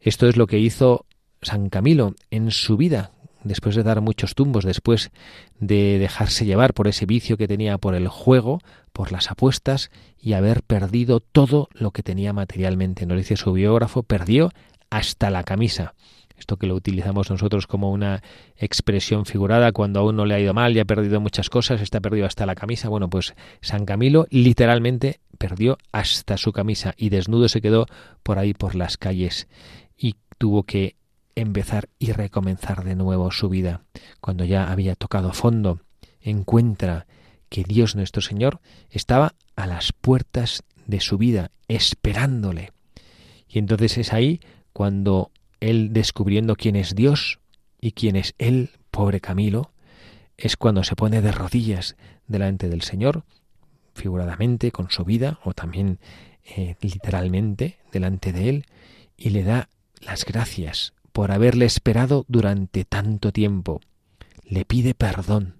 [0.00, 1.06] Esto es lo que hizo
[1.42, 5.10] San Camilo en su vida, después de dar muchos tumbos, después
[5.58, 8.60] de dejarse llevar por ese vicio que tenía por el juego,
[8.92, 13.06] por las apuestas y haber perdido todo lo que tenía materialmente.
[13.06, 14.50] Nos dice su biógrafo, perdió
[14.90, 15.94] hasta la camisa
[16.38, 18.22] esto que lo utilizamos nosotros como una
[18.56, 22.00] expresión figurada cuando a uno le ha ido mal y ha perdido muchas cosas, está
[22.00, 22.88] perdido hasta la camisa.
[22.88, 27.86] Bueno, pues San Camilo literalmente perdió hasta su camisa y desnudo se quedó
[28.22, 29.48] por ahí por las calles
[29.96, 30.96] y tuvo que
[31.34, 33.82] empezar y recomenzar de nuevo su vida.
[34.20, 35.80] Cuando ya había tocado fondo,
[36.20, 37.06] encuentra
[37.48, 42.72] que Dios nuestro Señor estaba a las puertas de su vida, esperándole.
[43.48, 44.40] Y entonces es ahí
[44.72, 47.40] cuando él descubriendo quién es Dios
[47.80, 49.70] y quién es él, pobre Camilo,
[50.36, 53.24] es cuando se pone de rodillas delante del Señor,
[53.94, 55.98] figuradamente con su vida o también
[56.44, 58.66] eh, literalmente delante de él,
[59.16, 59.68] y le da
[60.00, 63.80] las gracias por haberle esperado durante tanto tiempo.
[64.44, 65.56] Le pide perdón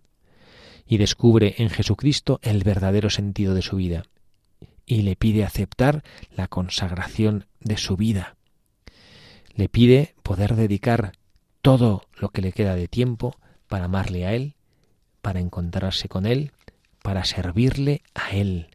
[0.86, 4.04] y descubre en Jesucristo el verdadero sentido de su vida
[4.84, 8.35] y le pide aceptar la consagración de su vida
[9.56, 11.12] le pide poder dedicar
[11.62, 13.34] todo lo que le queda de tiempo
[13.68, 14.54] para amarle a Él,
[15.22, 16.52] para encontrarse con Él,
[17.02, 18.68] para servirle a Él.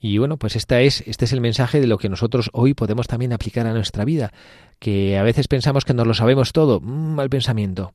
[0.00, 3.06] Y bueno, pues esta es, este es el mensaje de lo que nosotros hoy podemos
[3.06, 4.32] también aplicar a nuestra vida,
[4.78, 7.94] que a veces pensamos que nos lo sabemos todo, mm, mal pensamiento,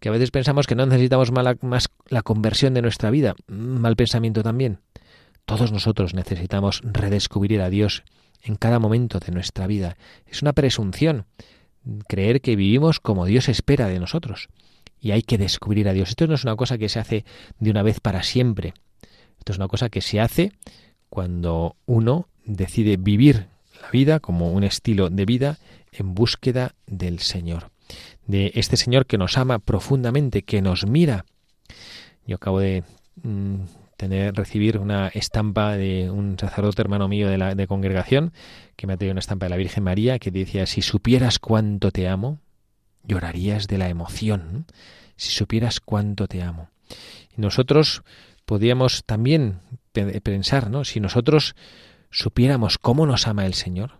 [0.00, 3.96] que a veces pensamos que no necesitamos más la conversión de nuestra vida, mm, mal
[3.96, 4.80] pensamiento también.
[5.44, 8.04] Todos nosotros necesitamos redescubrir a Dios
[8.44, 9.96] en cada momento de nuestra vida.
[10.26, 11.26] Es una presunción
[12.06, 14.48] creer que vivimos como Dios espera de nosotros.
[15.00, 16.10] Y hay que descubrir a Dios.
[16.10, 17.24] Esto no es una cosa que se hace
[17.58, 18.74] de una vez para siempre.
[19.38, 20.52] Esto es una cosa que se hace
[21.08, 23.48] cuando uno decide vivir
[23.80, 25.58] la vida como un estilo de vida
[25.92, 27.70] en búsqueda del Señor.
[28.26, 31.26] de este Señor que nos ama profundamente, que nos mira.
[32.26, 32.82] Yo acabo de
[33.22, 33.64] mm,
[33.96, 38.32] tener recibir una estampa de un sacerdote hermano mío de la de congregación
[38.76, 41.90] que me ha traído una estampa de la Virgen María que decía si supieras cuánto
[41.90, 42.40] te amo
[43.04, 44.66] llorarías de la emoción
[45.16, 46.70] si supieras cuánto te amo
[47.36, 48.02] y nosotros
[48.44, 49.60] podríamos también
[49.92, 51.54] pensar no si nosotros
[52.10, 53.98] supiéramos cómo nos ama el Señor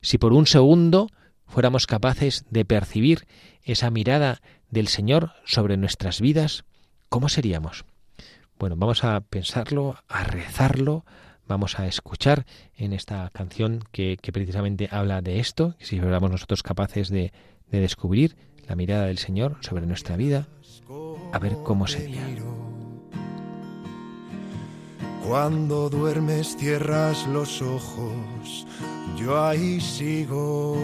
[0.00, 1.08] si por un segundo
[1.46, 3.26] fuéramos capaces de percibir
[3.62, 6.64] esa mirada del Señor sobre nuestras vidas,
[7.08, 7.84] ¿cómo seríamos?
[8.62, 11.04] Bueno, vamos a pensarlo, a rezarlo,
[11.48, 12.46] vamos a escuchar
[12.76, 17.32] en esta canción que, precisamente habla de esto, si fuéramos nosotros capaces de,
[17.72, 18.36] de descubrir
[18.68, 20.46] la mirada del Señor sobre nuestra vida,
[21.32, 22.24] a ver cómo sería.
[25.26, 28.64] Cuando duermes cierras los ojos,
[29.16, 30.76] yo ahí sigo.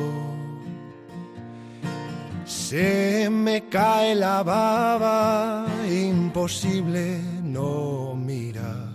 [2.49, 8.89] Se me cae la baba, imposible no mirar.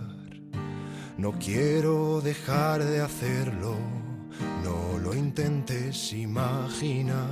[1.16, 3.76] No quiero dejar de hacerlo,
[4.64, 7.30] no lo intentes imaginar.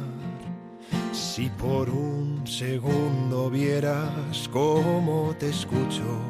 [1.11, 6.21] Si por un segundo vieras cómo te escucho,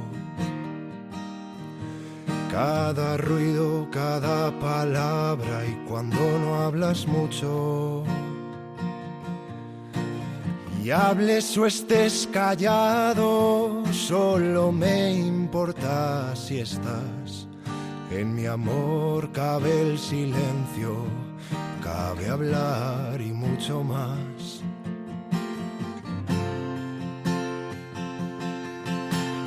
[2.51, 8.05] cada ruido, cada palabra y cuando no hablas mucho
[10.85, 17.47] y hables o estés callado, solo me importa si estás.
[18.11, 21.05] En mi amor cabe el silencio,
[21.83, 24.63] cabe hablar y mucho más.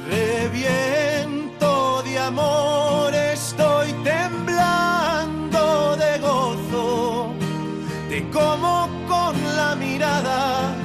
[0.09, 7.33] Reviento de amor, estoy temblando de gozo,
[8.09, 10.84] de cómo con la mirada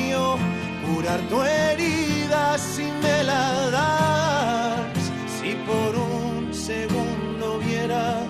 [1.01, 5.11] curar tu herida si me la das.
[5.39, 8.27] Si por un segundo vieras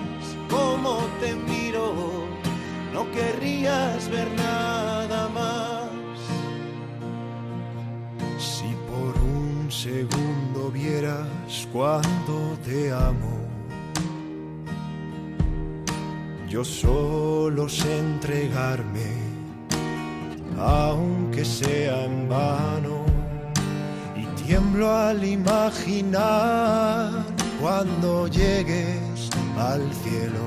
[0.48, 1.92] cómo te miro,
[2.92, 5.90] no querrías ver nada más.
[8.38, 13.36] Si por un segundo vieras cuánto te amo.
[16.48, 19.21] Yo solo sé entregarme
[20.62, 23.04] aunque sea en vano.
[24.16, 27.10] Y tiemblo al imaginar
[27.60, 30.46] cuando llegues al cielo,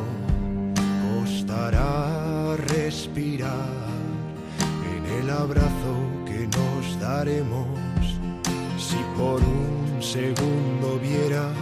[1.06, 3.86] costará respirar
[4.94, 5.94] en el abrazo
[6.26, 7.68] que nos daremos.
[8.78, 11.56] Si por un segundo vieras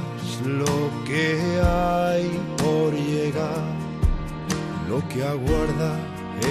[0.46, 3.63] lo que hay por llegar,
[4.89, 5.98] lo que aguarda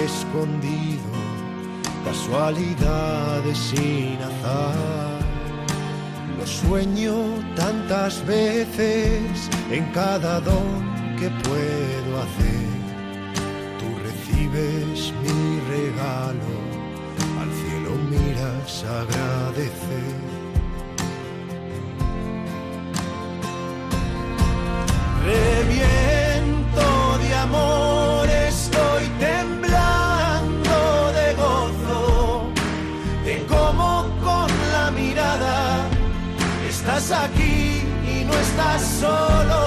[0.03, 1.12] escondido
[2.03, 5.19] casualidades sin azar.
[6.37, 7.15] Lo sueño
[7.55, 12.73] tantas veces en cada don que puedo hacer.
[13.79, 16.53] Tú recibes mi regalo,
[17.41, 20.33] al cielo miras agradecer.
[38.53, 39.62] Estás solo.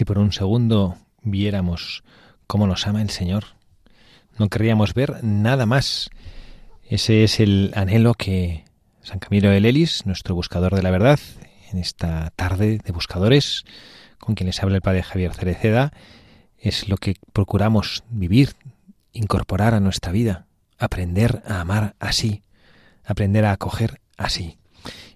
[0.00, 2.04] Si por un segundo viéramos
[2.46, 3.44] cómo nos ama el Señor,
[4.38, 6.08] no querríamos ver nada más.
[6.88, 8.64] Ese es el anhelo que
[9.02, 11.20] San Camilo de Lelis, nuestro buscador de la verdad,
[11.70, 13.64] en esta tarde de buscadores,
[14.18, 15.92] con quien les habla el padre Javier Cereceda,
[16.56, 18.54] es lo que procuramos vivir,
[19.12, 20.46] incorporar a nuestra vida,
[20.78, 22.42] aprender a amar así,
[23.04, 24.59] aprender a acoger así.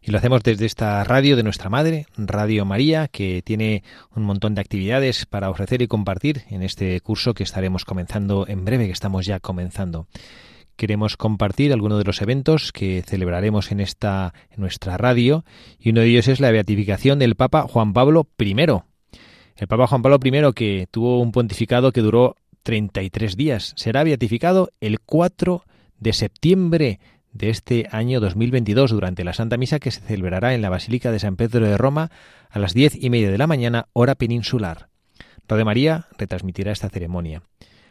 [0.03, 3.83] Y lo hacemos desde esta radio de nuestra madre, Radio María, que tiene
[4.15, 8.65] un montón de actividades para ofrecer y compartir en este curso que estaremos comenzando en
[8.65, 10.07] breve, que estamos ya comenzando.
[10.77, 15.45] Queremos compartir algunos de los eventos que celebraremos en esta en nuestra radio
[15.79, 18.57] y uno de ellos es la beatificación del Papa Juan Pablo I.
[19.57, 23.73] El Papa Juan Pablo I que tuvo un pontificado que duró 33 días.
[23.77, 25.62] Será beatificado el 4
[26.01, 26.99] de septiembre
[27.35, 31.18] de este año 2022 durante la Santa Misa que se celebrará en la Basílica de
[31.18, 32.11] San Pedro de Roma
[32.49, 34.89] a las diez y media de la mañana, hora peninsular.
[35.49, 37.43] Radio María retransmitirá esta ceremonia.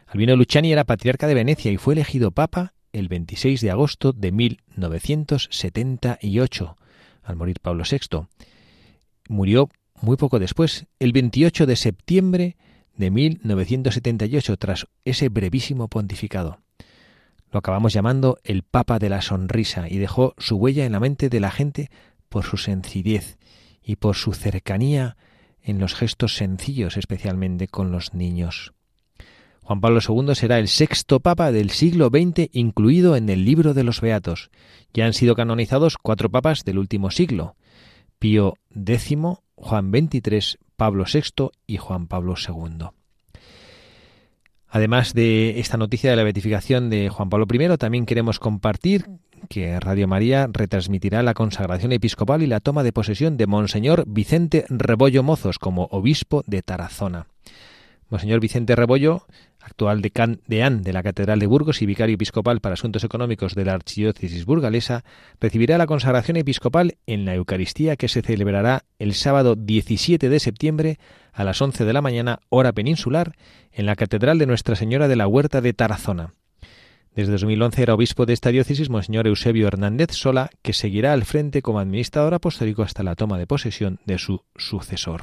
[0.06, 4.32] Albino Luciani era patriarca de Venecia y fue elegido papa el 26 de agosto de
[4.32, 6.76] 1978,
[7.22, 8.26] al morir Pablo VI.
[9.28, 9.68] Murió
[10.00, 12.56] muy poco después, el 28 de septiembre
[12.96, 16.63] de 1978, tras ese brevísimo pontificado.
[17.54, 21.28] Lo acabamos llamando el Papa de la Sonrisa y dejó su huella en la mente
[21.28, 21.88] de la gente
[22.28, 23.38] por su sencillez
[23.80, 25.16] y por su cercanía
[25.62, 28.72] en los gestos sencillos, especialmente con los niños.
[29.62, 33.84] Juan Pablo II será el sexto papa del siglo XX incluido en el libro de
[33.84, 34.50] los Beatos.
[34.92, 37.54] Ya han sido canonizados cuatro papas del último siglo.
[38.18, 39.16] Pío X,
[39.54, 42.88] Juan XXIII, Pablo VI y Juan Pablo II.
[44.74, 49.06] Además de esta noticia de la beatificación de Juan Pablo I, también queremos compartir
[49.48, 54.64] que Radio María retransmitirá la consagración episcopal y la toma de posesión de Monseñor Vicente
[54.68, 57.28] Rebollo Mozos como obispo de Tarazona.
[58.10, 59.28] Monseñor Vicente Rebollo,
[59.64, 63.64] actual decán deán de la Catedral de Burgos y vicario episcopal para asuntos económicos de
[63.64, 65.04] la Archidiócesis burgalesa,
[65.40, 70.98] recibirá la consagración episcopal en la Eucaristía que se celebrará el sábado 17 de septiembre
[71.32, 73.36] a las 11 de la mañana, hora peninsular,
[73.72, 76.34] en la Catedral de Nuestra Señora de la Huerta de Tarazona.
[77.14, 81.62] Desde 2011 era obispo de esta diócesis Monseñor Eusebio Hernández Sola, que seguirá al frente
[81.62, 85.22] como administrador apostólico hasta la toma de posesión de su sucesor.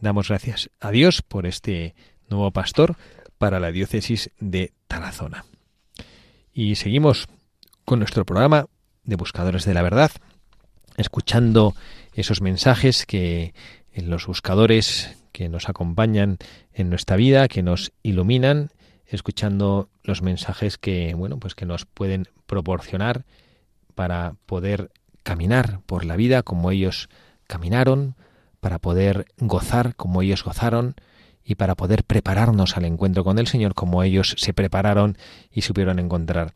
[0.00, 1.94] Damos gracias a Dios por este
[2.30, 2.96] nuevo pastor
[3.38, 5.44] para la diócesis de Tarazona.
[6.52, 7.28] Y seguimos
[7.84, 8.66] con nuestro programa
[9.04, 10.10] de Buscadores de la Verdad,
[10.96, 11.74] escuchando
[12.14, 13.54] esos mensajes que
[13.92, 16.38] en los buscadores que nos acompañan
[16.72, 18.70] en nuestra vida, que nos iluminan,
[19.06, 23.24] escuchando los mensajes que, bueno, pues que nos pueden proporcionar
[23.94, 24.90] para poder
[25.22, 27.08] caminar por la vida como ellos
[27.46, 28.14] caminaron,
[28.60, 30.94] para poder gozar como ellos gozaron
[31.44, 35.16] y para poder prepararnos al encuentro con el Señor como ellos se prepararon
[35.50, 36.52] y supieron encontrar.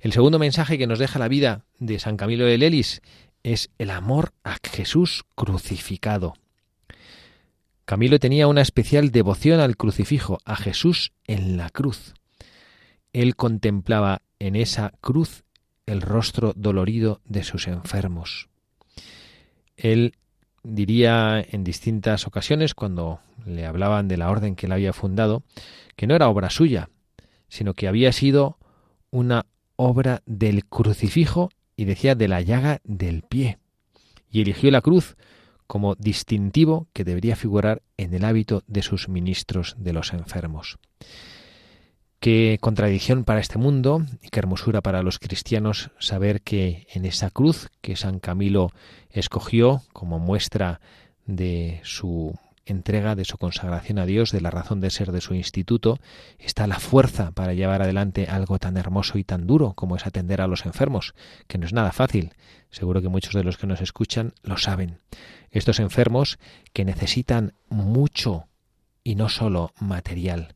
[0.00, 3.02] El segundo mensaje que nos deja la vida de San Camilo de Lelis
[3.42, 6.34] es el amor a Jesús crucificado.
[7.84, 12.14] Camilo tenía una especial devoción al crucifijo, a Jesús en la cruz.
[13.12, 15.42] Él contemplaba en esa cruz
[15.86, 18.48] el rostro dolorido de sus enfermos.
[19.76, 20.14] Él
[20.62, 25.42] diría en distintas ocasiones cuando le hablaban de la orden que él había fundado,
[25.96, 26.90] que no era obra suya,
[27.48, 28.58] sino que había sido
[29.10, 29.46] una
[29.76, 33.58] obra del crucifijo y decía de la llaga del pie.
[34.30, 35.16] Y eligió la cruz
[35.66, 40.78] como distintivo que debería figurar en el hábito de sus ministros de los enfermos.
[42.20, 47.30] Qué contradicción para este mundo y qué hermosura para los cristianos saber que en esa
[47.30, 48.72] cruz que San Camilo
[49.08, 50.82] escogió como muestra
[51.24, 55.32] de su entrega, de su consagración a Dios, de la razón de ser de su
[55.32, 55.98] instituto,
[56.38, 60.42] está la fuerza para llevar adelante algo tan hermoso y tan duro como es atender
[60.42, 61.14] a los enfermos,
[61.46, 62.34] que no es nada fácil.
[62.68, 64.98] Seguro que muchos de los que nos escuchan lo saben.
[65.50, 66.38] Estos enfermos
[66.74, 68.46] que necesitan mucho
[69.02, 70.54] y no solo material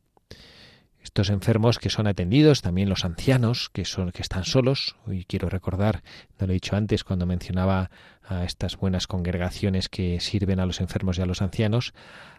[1.05, 4.95] estos enfermos que son atendidos, también los ancianos que son que están solos.
[5.05, 6.01] Hoy quiero recordar,
[6.39, 7.91] no lo he dicho antes cuando mencionaba
[8.27, 11.93] a estas buenas congregaciones que sirven a los enfermos y a los ancianos,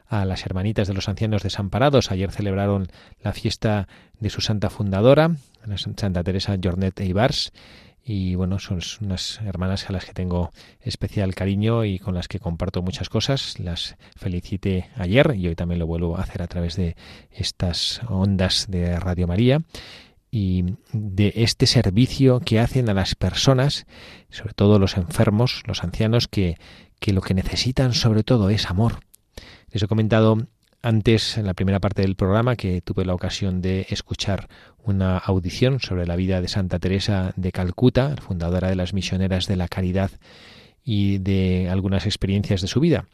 [0.08, 2.10] a las hermanitas de los ancianos desamparados.
[2.10, 2.88] Ayer celebraron
[3.22, 3.86] la fiesta
[4.18, 5.36] de su santa fundadora,
[5.76, 7.52] Santa Teresa Jornet Eibars,
[8.08, 12.38] y bueno, son unas hermanas a las que tengo especial cariño y con las que
[12.38, 13.58] comparto muchas cosas.
[13.58, 16.94] Las felicité ayer y hoy también lo vuelvo a hacer a través de
[17.32, 19.62] estas ondas de Radio María
[20.30, 23.86] y de este servicio que hacen a las personas,
[24.30, 26.58] sobre todo los enfermos, los ancianos, que,
[27.00, 29.00] que lo que necesitan sobre todo es amor.
[29.72, 30.46] Les he comentado
[30.82, 34.48] antes, en la primera parte del programa, que tuve la ocasión de escuchar
[34.84, 39.56] una audición sobre la vida de Santa Teresa de Calcuta, fundadora de las Misioneras de
[39.56, 40.10] la Caridad,
[40.84, 43.06] y de algunas experiencias de su vida.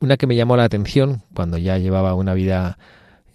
[0.00, 2.78] Una que me llamó la atención cuando ya llevaba una vida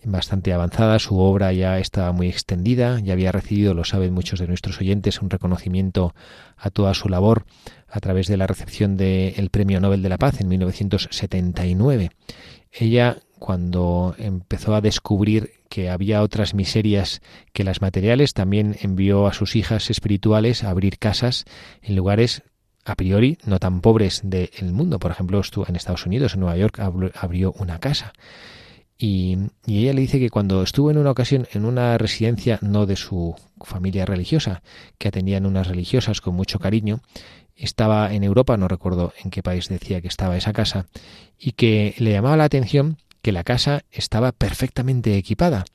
[0.03, 4.47] bastante avanzada, su obra ya estaba muy extendida, ya había recibido, lo saben muchos de
[4.47, 6.13] nuestros oyentes, un reconocimiento
[6.57, 7.45] a toda su labor
[7.87, 12.11] a través de la recepción del Premio Nobel de la Paz en 1979.
[12.71, 17.21] Ella, cuando empezó a descubrir que había otras miserias
[17.53, 21.45] que las materiales, también envió a sus hijas espirituales a abrir casas
[21.81, 22.43] en lugares
[22.83, 24.99] a priori no tan pobres del mundo.
[24.99, 28.13] Por ejemplo, estuvo en Estados Unidos, en Nueva York, abrió una casa.
[28.97, 32.95] Y, ella le dice que cuando estuvo en una ocasión en una residencia no de
[32.95, 34.61] su familia religiosa,
[34.99, 37.01] que atendían unas religiosas con mucho cariño,
[37.63, 40.87] estaba en Europa, no recuerdo en qué país decía que estaba esa casa,
[41.39, 45.65] y que le llamaba la atención que la casa estaba perfectamente equipada.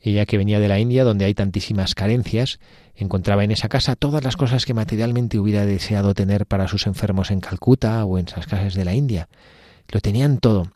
[0.00, 2.58] Ella que venía de la India, donde hay tantísimas carencias,
[2.94, 7.30] encontraba en esa casa todas las cosas que materialmente hubiera deseado tener para sus enfermos
[7.30, 9.28] en Calcuta o en esas casas de la India.
[9.88, 10.72] Lo tenían todo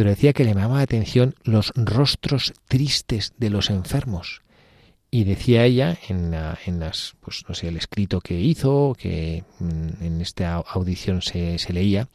[0.00, 4.40] pero decía que le llamaba la atención los rostros tristes de los enfermos.
[5.10, 6.34] Y decía ella en,
[6.66, 11.72] en las, pues no sé, el escrito que hizo, que en esta audición se, se
[11.72, 12.08] leía,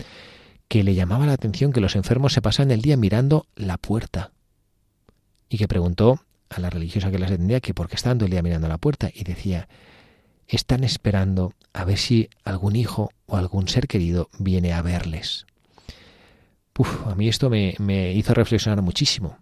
[0.69, 4.31] que le llamaba la atención que los enfermos se pasan el día mirando la puerta.
[5.49, 8.31] Y que preguntó a la religiosa que las atendía que por qué estaban todo el
[8.31, 9.11] día mirando la puerta.
[9.13, 9.67] Y decía,
[10.47, 15.45] están esperando a ver si algún hijo o algún ser querido viene a verles
[16.83, 19.37] a mí esto me, me hizo reflexionar muchísimo.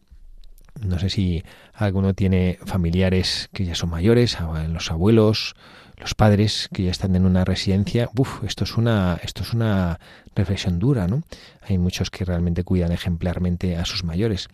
[0.85, 4.37] No sé si alguno tiene familiares que ya son mayores,
[4.69, 5.55] los abuelos,
[5.97, 8.09] los padres que ya están en una residencia.
[8.17, 9.99] Uf, esto es una, esto es una
[10.35, 11.23] reflexión dura, ¿no?
[11.61, 14.47] Hay muchos que realmente cuidan ejemplarmente a sus mayores.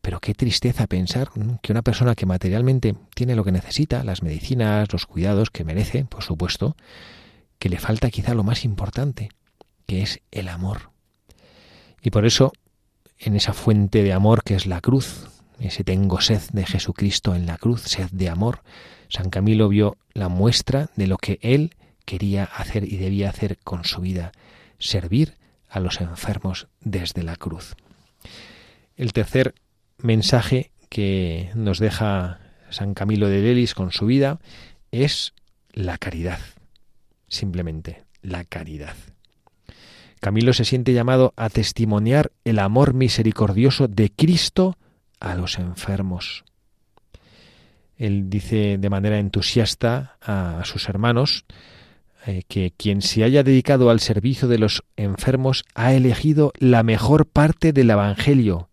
[0.00, 1.30] Pero qué tristeza pensar
[1.62, 6.04] que una persona que materialmente tiene lo que necesita, las medicinas, los cuidados que merece,
[6.04, 6.76] por supuesto,
[7.58, 9.30] que le falta quizá lo más importante,
[9.86, 10.90] que es el amor.
[12.00, 12.52] Y por eso,
[13.18, 15.26] en esa fuente de amor que es la cruz,
[15.60, 18.62] ese tengo sed de Jesucristo en la cruz, sed de amor,
[19.08, 23.84] San Camilo vio la muestra de lo que él quería hacer y debía hacer con
[23.84, 24.32] su vida,
[24.78, 25.36] servir
[25.68, 27.74] a los enfermos desde la cruz.
[28.96, 29.54] El tercer
[29.98, 32.40] mensaje que nos deja
[32.70, 34.38] San Camilo de Lelis con su vida
[34.90, 35.34] es
[35.72, 36.38] la caridad,
[37.28, 38.96] simplemente la caridad.
[40.20, 44.76] Camilo se siente llamado a testimoniar el amor misericordioso de Cristo
[45.20, 46.44] a los enfermos.
[47.96, 51.44] Él dice de manera entusiasta a, sus hermanos
[52.26, 57.26] eh, que quien se haya dedicado al servicio de los enfermos ha elegido la mejor
[57.26, 58.68] parte del Evangelio,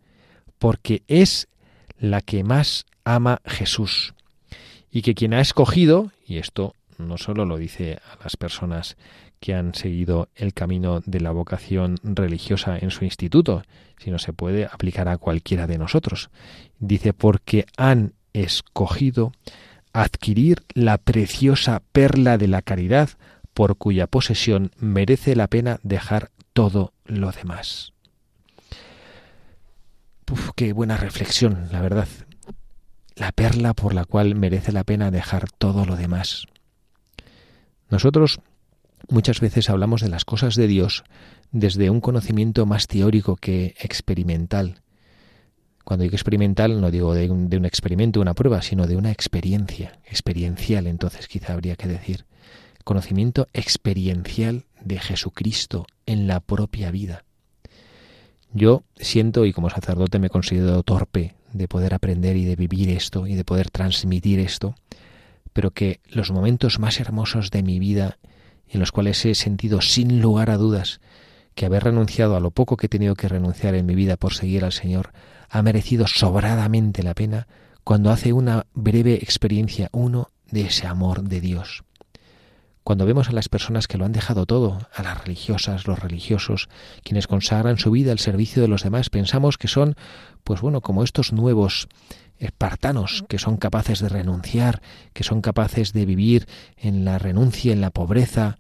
[0.60, 1.48] porque es
[2.00, 4.14] la que más ama Jesús.
[4.92, 8.96] Y que quien ha escogido, y esto no solo lo dice a las personas
[9.40, 13.64] que han seguido el camino de la vocación religiosa en su instituto,
[13.98, 16.30] sino se puede aplicar a cualquiera de nosotros.
[16.80, 19.32] Dice, porque han escogido
[19.94, 23.10] adquirir la preciosa perla de la caridad,
[23.54, 27.94] por cuya posesión merece la pena dejar todo lo demás.
[30.30, 32.08] Uf, qué buena reflexión, la verdad.
[33.16, 36.48] La perla por la cual merece la pena dejar todo lo demás.
[37.90, 38.42] Nosotros
[39.10, 41.04] muchas veces hablamos de las cosas de Dios
[41.52, 44.82] desde un conocimiento más teórico que experimental.
[45.84, 50.00] Cuando digo experimental no digo de un, de experimento, una prueba, sino de una experiencia,
[50.06, 52.26] experiencial entonces quizá habría que decir.
[52.84, 57.24] Conocimiento experiencial de Jesucristo en la propia vida.
[58.54, 63.28] Yo siento, y como sacerdote me considero torpe de poder aprender y de vivir esto
[63.28, 64.76] y de poder transmitir esto,
[65.54, 68.18] pero que los momentos más hermosos de mi vida
[68.70, 71.00] en los cuales he sentido sin lugar a dudas
[71.56, 74.34] que haber renunciado a lo poco que he tenido que renunciar en mi vida por
[74.34, 75.12] seguir al Señor
[75.50, 77.48] ha merecido sobradamente la pena
[77.84, 81.84] cuando hace una breve experiencia uno de ese amor de Dios.
[82.84, 86.70] Cuando vemos a las personas que lo han dejado todo, a las religiosas, los religiosos,
[87.04, 89.96] quienes consagran su vida al servicio de los demás, pensamos que son,
[90.44, 91.88] pues bueno, como estos nuevos
[92.40, 94.82] espartanos que son capaces de renunciar,
[95.14, 98.58] que son capaces de vivir en la renuncia, en la pobreza,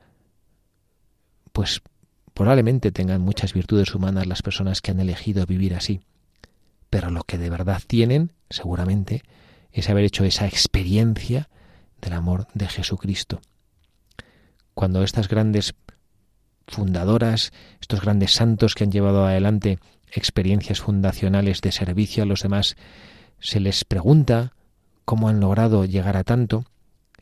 [1.51, 1.81] pues
[2.33, 6.01] probablemente tengan muchas virtudes humanas las personas que han elegido vivir así.
[6.89, 9.23] Pero lo que de verdad tienen, seguramente,
[9.71, 11.49] es haber hecho esa experiencia
[12.01, 13.41] del amor de Jesucristo.
[14.73, 15.75] Cuando estas grandes
[16.67, 17.51] fundadoras,
[17.81, 19.79] estos grandes santos que han llevado adelante
[20.11, 22.75] experiencias fundacionales de servicio a los demás,
[23.39, 24.53] se les pregunta
[25.05, 26.65] cómo han logrado llegar a tanto,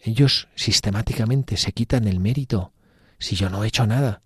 [0.01, 2.73] ellos sistemáticamente se quitan el mérito
[3.19, 4.21] si yo no he hecho nada.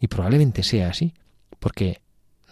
[0.00, 1.14] Y probablemente sea así,
[1.60, 2.00] porque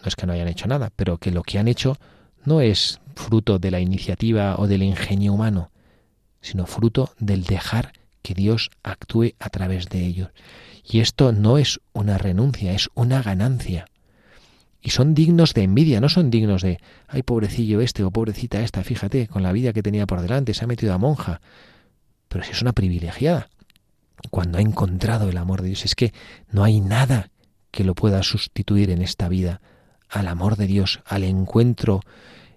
[0.02, 1.96] no es que no hayan hecho nada, pero que lo que han hecho
[2.44, 5.70] no es fruto de la iniciativa o del ingenio humano,
[6.40, 10.30] sino fruto del dejar que Dios actúe a través de ellos.
[10.84, 13.86] Y esto no es una renuncia, es una ganancia.
[14.82, 18.82] Y son dignos de envidia, no son dignos de, ay, pobrecillo este o pobrecita esta,
[18.82, 21.40] fíjate, con la vida que tenía por delante, se ha metido a monja.
[22.28, 23.48] Pero si es una privilegiada,
[24.30, 26.12] cuando ha encontrado el amor de Dios, es que
[26.50, 27.30] no hay nada
[27.70, 29.60] que lo pueda sustituir en esta vida
[30.08, 32.00] al amor de Dios, al encuentro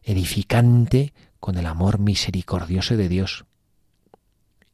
[0.03, 3.45] edificante con el amor misericordioso de Dios.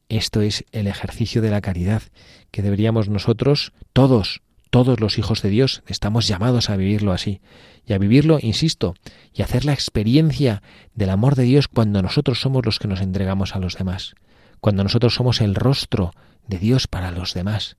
[0.09, 2.01] Esto es el ejercicio de la caridad
[2.49, 4.41] que deberíamos nosotros, todos,
[4.72, 7.41] todos los hijos de Dios, estamos llamados a vivirlo así.
[7.86, 8.95] Y a vivirlo, insisto,
[9.34, 10.63] y hacer la experiencia
[10.95, 14.15] del amor de Dios cuando nosotros somos los que nos entregamos a los demás,
[14.59, 16.13] cuando nosotros somos el rostro
[16.47, 17.76] de Dios para los demás.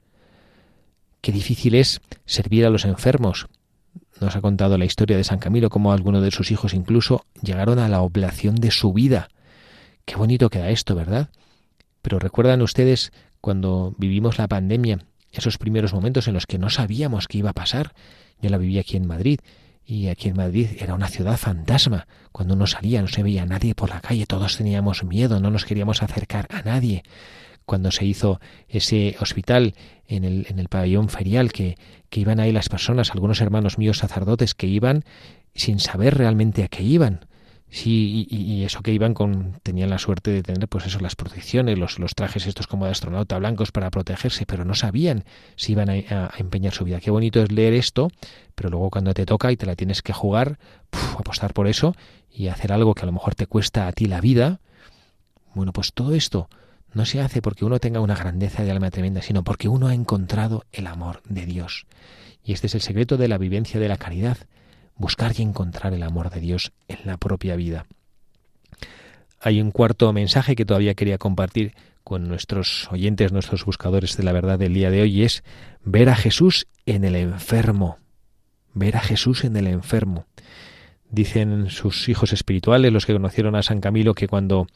[1.23, 3.47] Qué difícil es servir a los enfermos.
[4.21, 7.79] Nos ha contado la historia de San Camilo, cómo algunos de sus hijos incluso llegaron
[7.79, 9.29] a la oblación de su vida.
[10.05, 11.31] Qué bonito queda esto, ¿verdad?
[12.03, 14.99] Pero recuerdan ustedes cuando vivimos la pandemia,
[15.33, 17.95] esos primeros momentos en los que no sabíamos qué iba a pasar.
[18.41, 19.41] Yo la viví aquí en Madrid
[19.85, 22.07] y aquí en Madrid era una ciudad fantasma.
[22.31, 25.51] Cuando uno salía no se veía a nadie por la calle, todos teníamos miedo, no
[25.51, 27.03] nos queríamos acercar a nadie.
[27.65, 29.75] Cuando se hizo ese hospital
[30.07, 31.77] en el, en el pabellón ferial, que,
[32.11, 35.05] que iban ahí las personas, algunos hermanos míos sacerdotes que iban
[35.55, 37.27] sin saber realmente a qué iban,
[37.75, 41.79] Sí, y, eso que iban con, tenían la suerte de tener, pues eso, las protecciones,
[41.79, 45.25] los, los trajes estos como de astronauta blancos para protegerse, pero no sabían
[45.57, 47.01] si iban a, empeñar su vida.
[47.01, 48.11] Qué bonito es leer esto,
[48.55, 50.59] pero luego cuando te toca y te la tienes que jugar,
[51.19, 51.97] apostar por eso
[52.31, 54.61] y hacer algo que a lo mejor te cuesta a ti la vida,
[55.55, 56.51] bueno, pues todo esto
[56.93, 59.95] no se hace porque uno tenga una grandeza de alma tremenda, sino porque uno ha
[59.95, 61.87] encontrado el amor de Dios.
[62.45, 64.37] Y este es el secreto de la vivencia de la caridad,
[65.03, 67.85] buscar y encontrar el amor de Dios en la propia vida.
[69.39, 71.75] Hay un cuarto mensaje que todavía quería compartir
[72.05, 75.43] con nuestros oyentes, nuestros buscadores de la verdad del día de hoy, y es
[75.85, 77.99] ver a Jesús en el enfermo.
[78.73, 80.27] Ver a Jesús en el enfermo.
[81.11, 84.67] Dicen sus hijos espirituales, los que conocieron a San Camilo, que cuando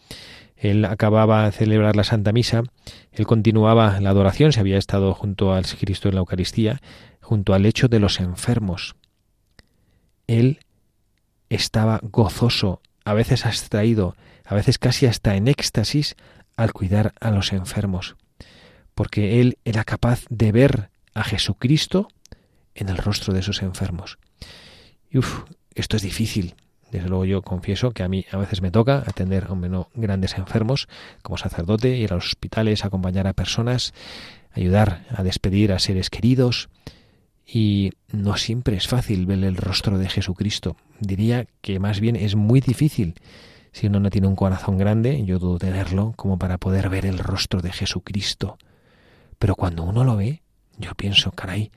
[0.57, 2.65] él acababa de celebrar la Santa Misa,
[3.13, 6.81] él continuaba la adoración, se había estado junto al Cristo en la Eucaristía,
[7.21, 8.97] junto al lecho de los enfermos
[10.27, 10.61] él
[11.49, 16.17] estaba gozoso, a veces abstraído, a veces casi hasta en éxtasis
[16.57, 18.17] al cuidar a los enfermos,
[18.95, 22.09] porque él era capaz de ver a Jesucristo
[22.75, 24.19] en el rostro de esos enfermos.
[25.11, 26.55] Y uf, esto es difícil.
[26.91, 30.39] Desde luego yo confieso que a mí a veces me toca atender a menos grandes
[30.39, 30.89] enfermos
[31.23, 33.93] como sacerdote, ir a los hospitales, acompañar a personas,
[34.53, 36.69] ayudar a despedir a seres queridos,
[37.47, 40.77] y no siempre es fácil ver el rostro de Jesucristo.
[40.99, 43.15] Diría que más bien es muy difícil.
[43.73, 47.19] Si uno no tiene un corazón grande, yo dudo tenerlo, como para poder ver el
[47.19, 48.59] rostro de Jesucristo.
[49.39, 50.43] Pero cuando uno lo ve,
[50.79, 51.71] yo pienso, caray,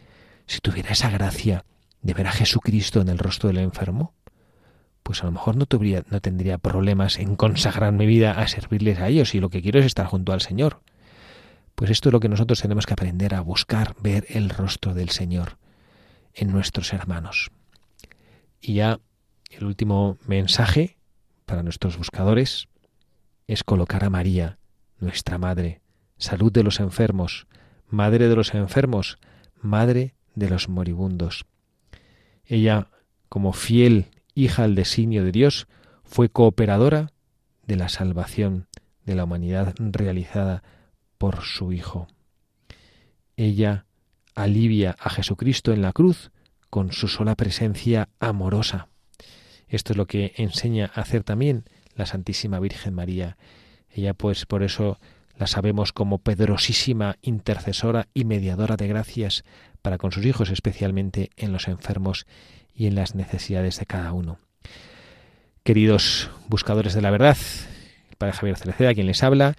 [0.47, 1.65] si tuviera esa gracia
[2.01, 4.13] de ver a Jesucristo en el rostro del enfermo,
[5.03, 5.67] pues a lo mejor no,
[6.09, 9.79] no tendría problemas en consagrar mi vida a servirles a ellos y lo que quiero
[9.79, 10.81] es estar junto al Señor.
[11.79, 15.11] Pues esto es lo que nosotros tenemos que aprender a buscar, ver el rostro del
[15.11, 15.57] Señor
[16.33, 17.51] en nuestros hermanos.
[18.59, 18.99] Y ya
[19.49, 20.97] el último mensaje
[21.45, 22.67] para nuestros buscadores
[23.47, 24.59] es colocar a María,
[24.99, 25.79] nuestra Madre,
[26.17, 27.47] salud de los enfermos,
[27.87, 29.17] Madre de los enfermos,
[29.61, 31.45] Madre de los moribundos.
[32.43, 32.89] Ella,
[33.29, 35.69] como fiel hija al designio de Dios,
[36.03, 37.13] fue cooperadora
[37.65, 38.67] de la salvación
[39.05, 40.61] de la humanidad realizada
[41.19, 42.07] por su Hijo.
[43.37, 43.85] Ella
[44.33, 46.31] alivia a Jesucristo en la cruz
[46.71, 48.87] con su sola presencia amorosa.
[49.67, 53.37] Esto es lo que enseña a hacer también la Santísima Virgen María.
[53.91, 54.99] Ella pues por eso
[55.37, 59.43] la sabemos como poderosísima intercesora y mediadora de gracias
[59.81, 62.25] para con sus hijos, especialmente en los enfermos
[62.73, 64.39] y en las necesidades de cada uno.
[65.63, 67.37] Queridos buscadores de la verdad,
[68.09, 69.55] el Padre Javier Cereceda, quien les habla,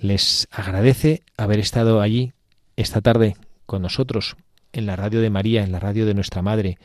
[0.00, 2.32] les agradece haber estado allí
[2.76, 3.36] esta tarde
[3.66, 4.36] con nosotros
[4.72, 6.78] en la radio de María, en la radio de nuestra Madre,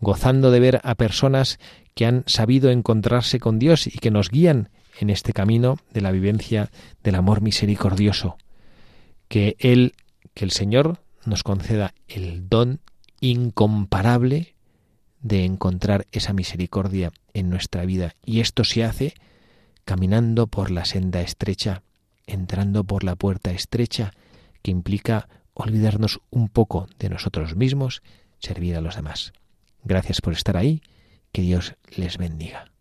[0.00, 1.58] gozando de ver a personas
[1.94, 4.68] que han sabido encontrarse con Dios y que nos guían
[4.98, 6.70] en este camino de la vivencia
[7.02, 8.36] del amor misericordioso.
[9.28, 9.94] Que Él,
[10.34, 12.80] que el Señor nos conceda el don
[13.20, 14.54] incomparable
[15.20, 18.14] de encontrar esa misericordia en nuestra vida.
[18.24, 19.14] Y esto se hace
[19.84, 21.82] caminando por la senda estrecha,
[22.26, 24.12] entrando por la puerta estrecha,
[24.62, 28.02] que implica olvidarnos un poco de nosotros mismos,
[28.38, 29.32] servir a los demás.
[29.84, 30.82] Gracias por estar ahí,
[31.32, 32.73] que Dios les bendiga.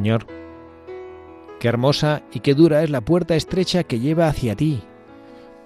[0.00, 0.26] Señor,
[1.58, 4.82] qué hermosa y qué dura es la puerta estrecha que lleva hacia ti.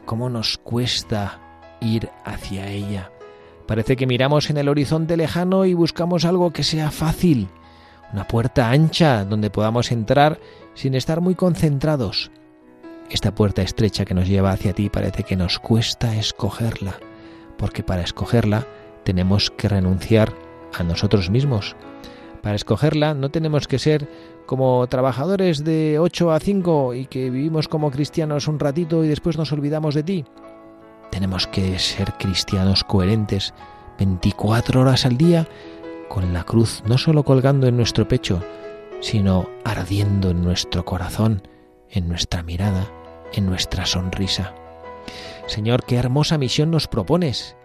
[0.06, 1.38] ¿Cómo nos cuesta
[1.80, 3.12] ir hacia ella?
[3.68, 7.46] Parece que miramos en el horizonte lejano y buscamos algo que sea fácil,
[8.12, 10.40] una puerta ancha donde podamos entrar
[10.74, 12.32] sin estar muy concentrados.
[13.10, 16.98] Esta puerta estrecha que nos lleva hacia ti parece que nos cuesta escogerla,
[17.56, 18.66] porque para escogerla
[19.04, 20.32] tenemos que renunciar
[20.76, 21.76] a nosotros mismos,
[22.44, 24.06] para escogerla no tenemos que ser
[24.44, 29.38] como trabajadores de 8 a 5 y que vivimos como cristianos un ratito y después
[29.38, 30.24] nos olvidamos de ti.
[31.10, 33.54] Tenemos que ser cristianos coherentes
[33.98, 35.48] 24 horas al día
[36.10, 38.42] con la cruz no solo colgando en nuestro pecho,
[39.00, 41.48] sino ardiendo en nuestro corazón,
[41.88, 42.92] en nuestra mirada,
[43.32, 44.52] en nuestra sonrisa.
[45.46, 47.56] Señor, qué hermosa misión nos propones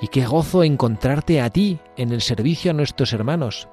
[0.00, 3.68] y qué gozo encontrarte a ti en el servicio a nuestros hermanos.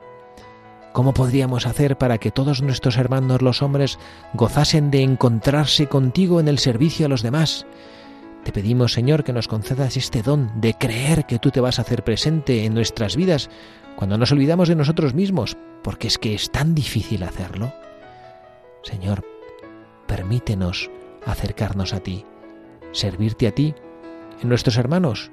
[0.95, 3.99] ¿Cómo podríamos hacer para que todos nuestros hermanos los hombres
[4.33, 7.67] gozasen de encontrarse contigo en el servicio a los demás?
[8.45, 11.81] Te pedimos, Señor, que nos concedas este don de creer que tú te vas a
[11.81, 13.49] hacer presente en nuestras vidas
[13.97, 17.73] cuando nos olvidamos de nosotros mismos, porque es que es tan difícil hacerlo.
[18.81, 19.25] Señor,
[20.07, 20.89] permítenos
[21.25, 22.23] acercarnos a ti,
[22.93, 23.75] servirte a ti,
[24.41, 25.29] en nuestros hermanos,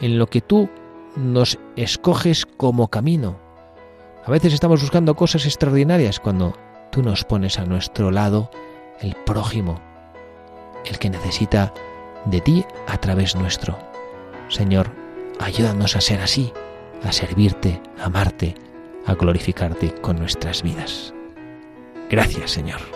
[0.00, 0.70] en lo que tú
[1.16, 3.45] nos escoges como camino
[4.26, 6.52] a veces estamos buscando cosas extraordinarias cuando
[6.90, 8.50] tú nos pones a nuestro lado
[9.00, 9.80] el prójimo,
[10.84, 11.72] el que necesita
[12.24, 13.78] de ti a través nuestro.
[14.48, 14.90] Señor,
[15.38, 16.52] ayúdanos a ser así,
[17.04, 18.56] a servirte, a amarte,
[19.06, 21.14] a glorificarte con nuestras vidas.
[22.10, 22.95] Gracias, Señor.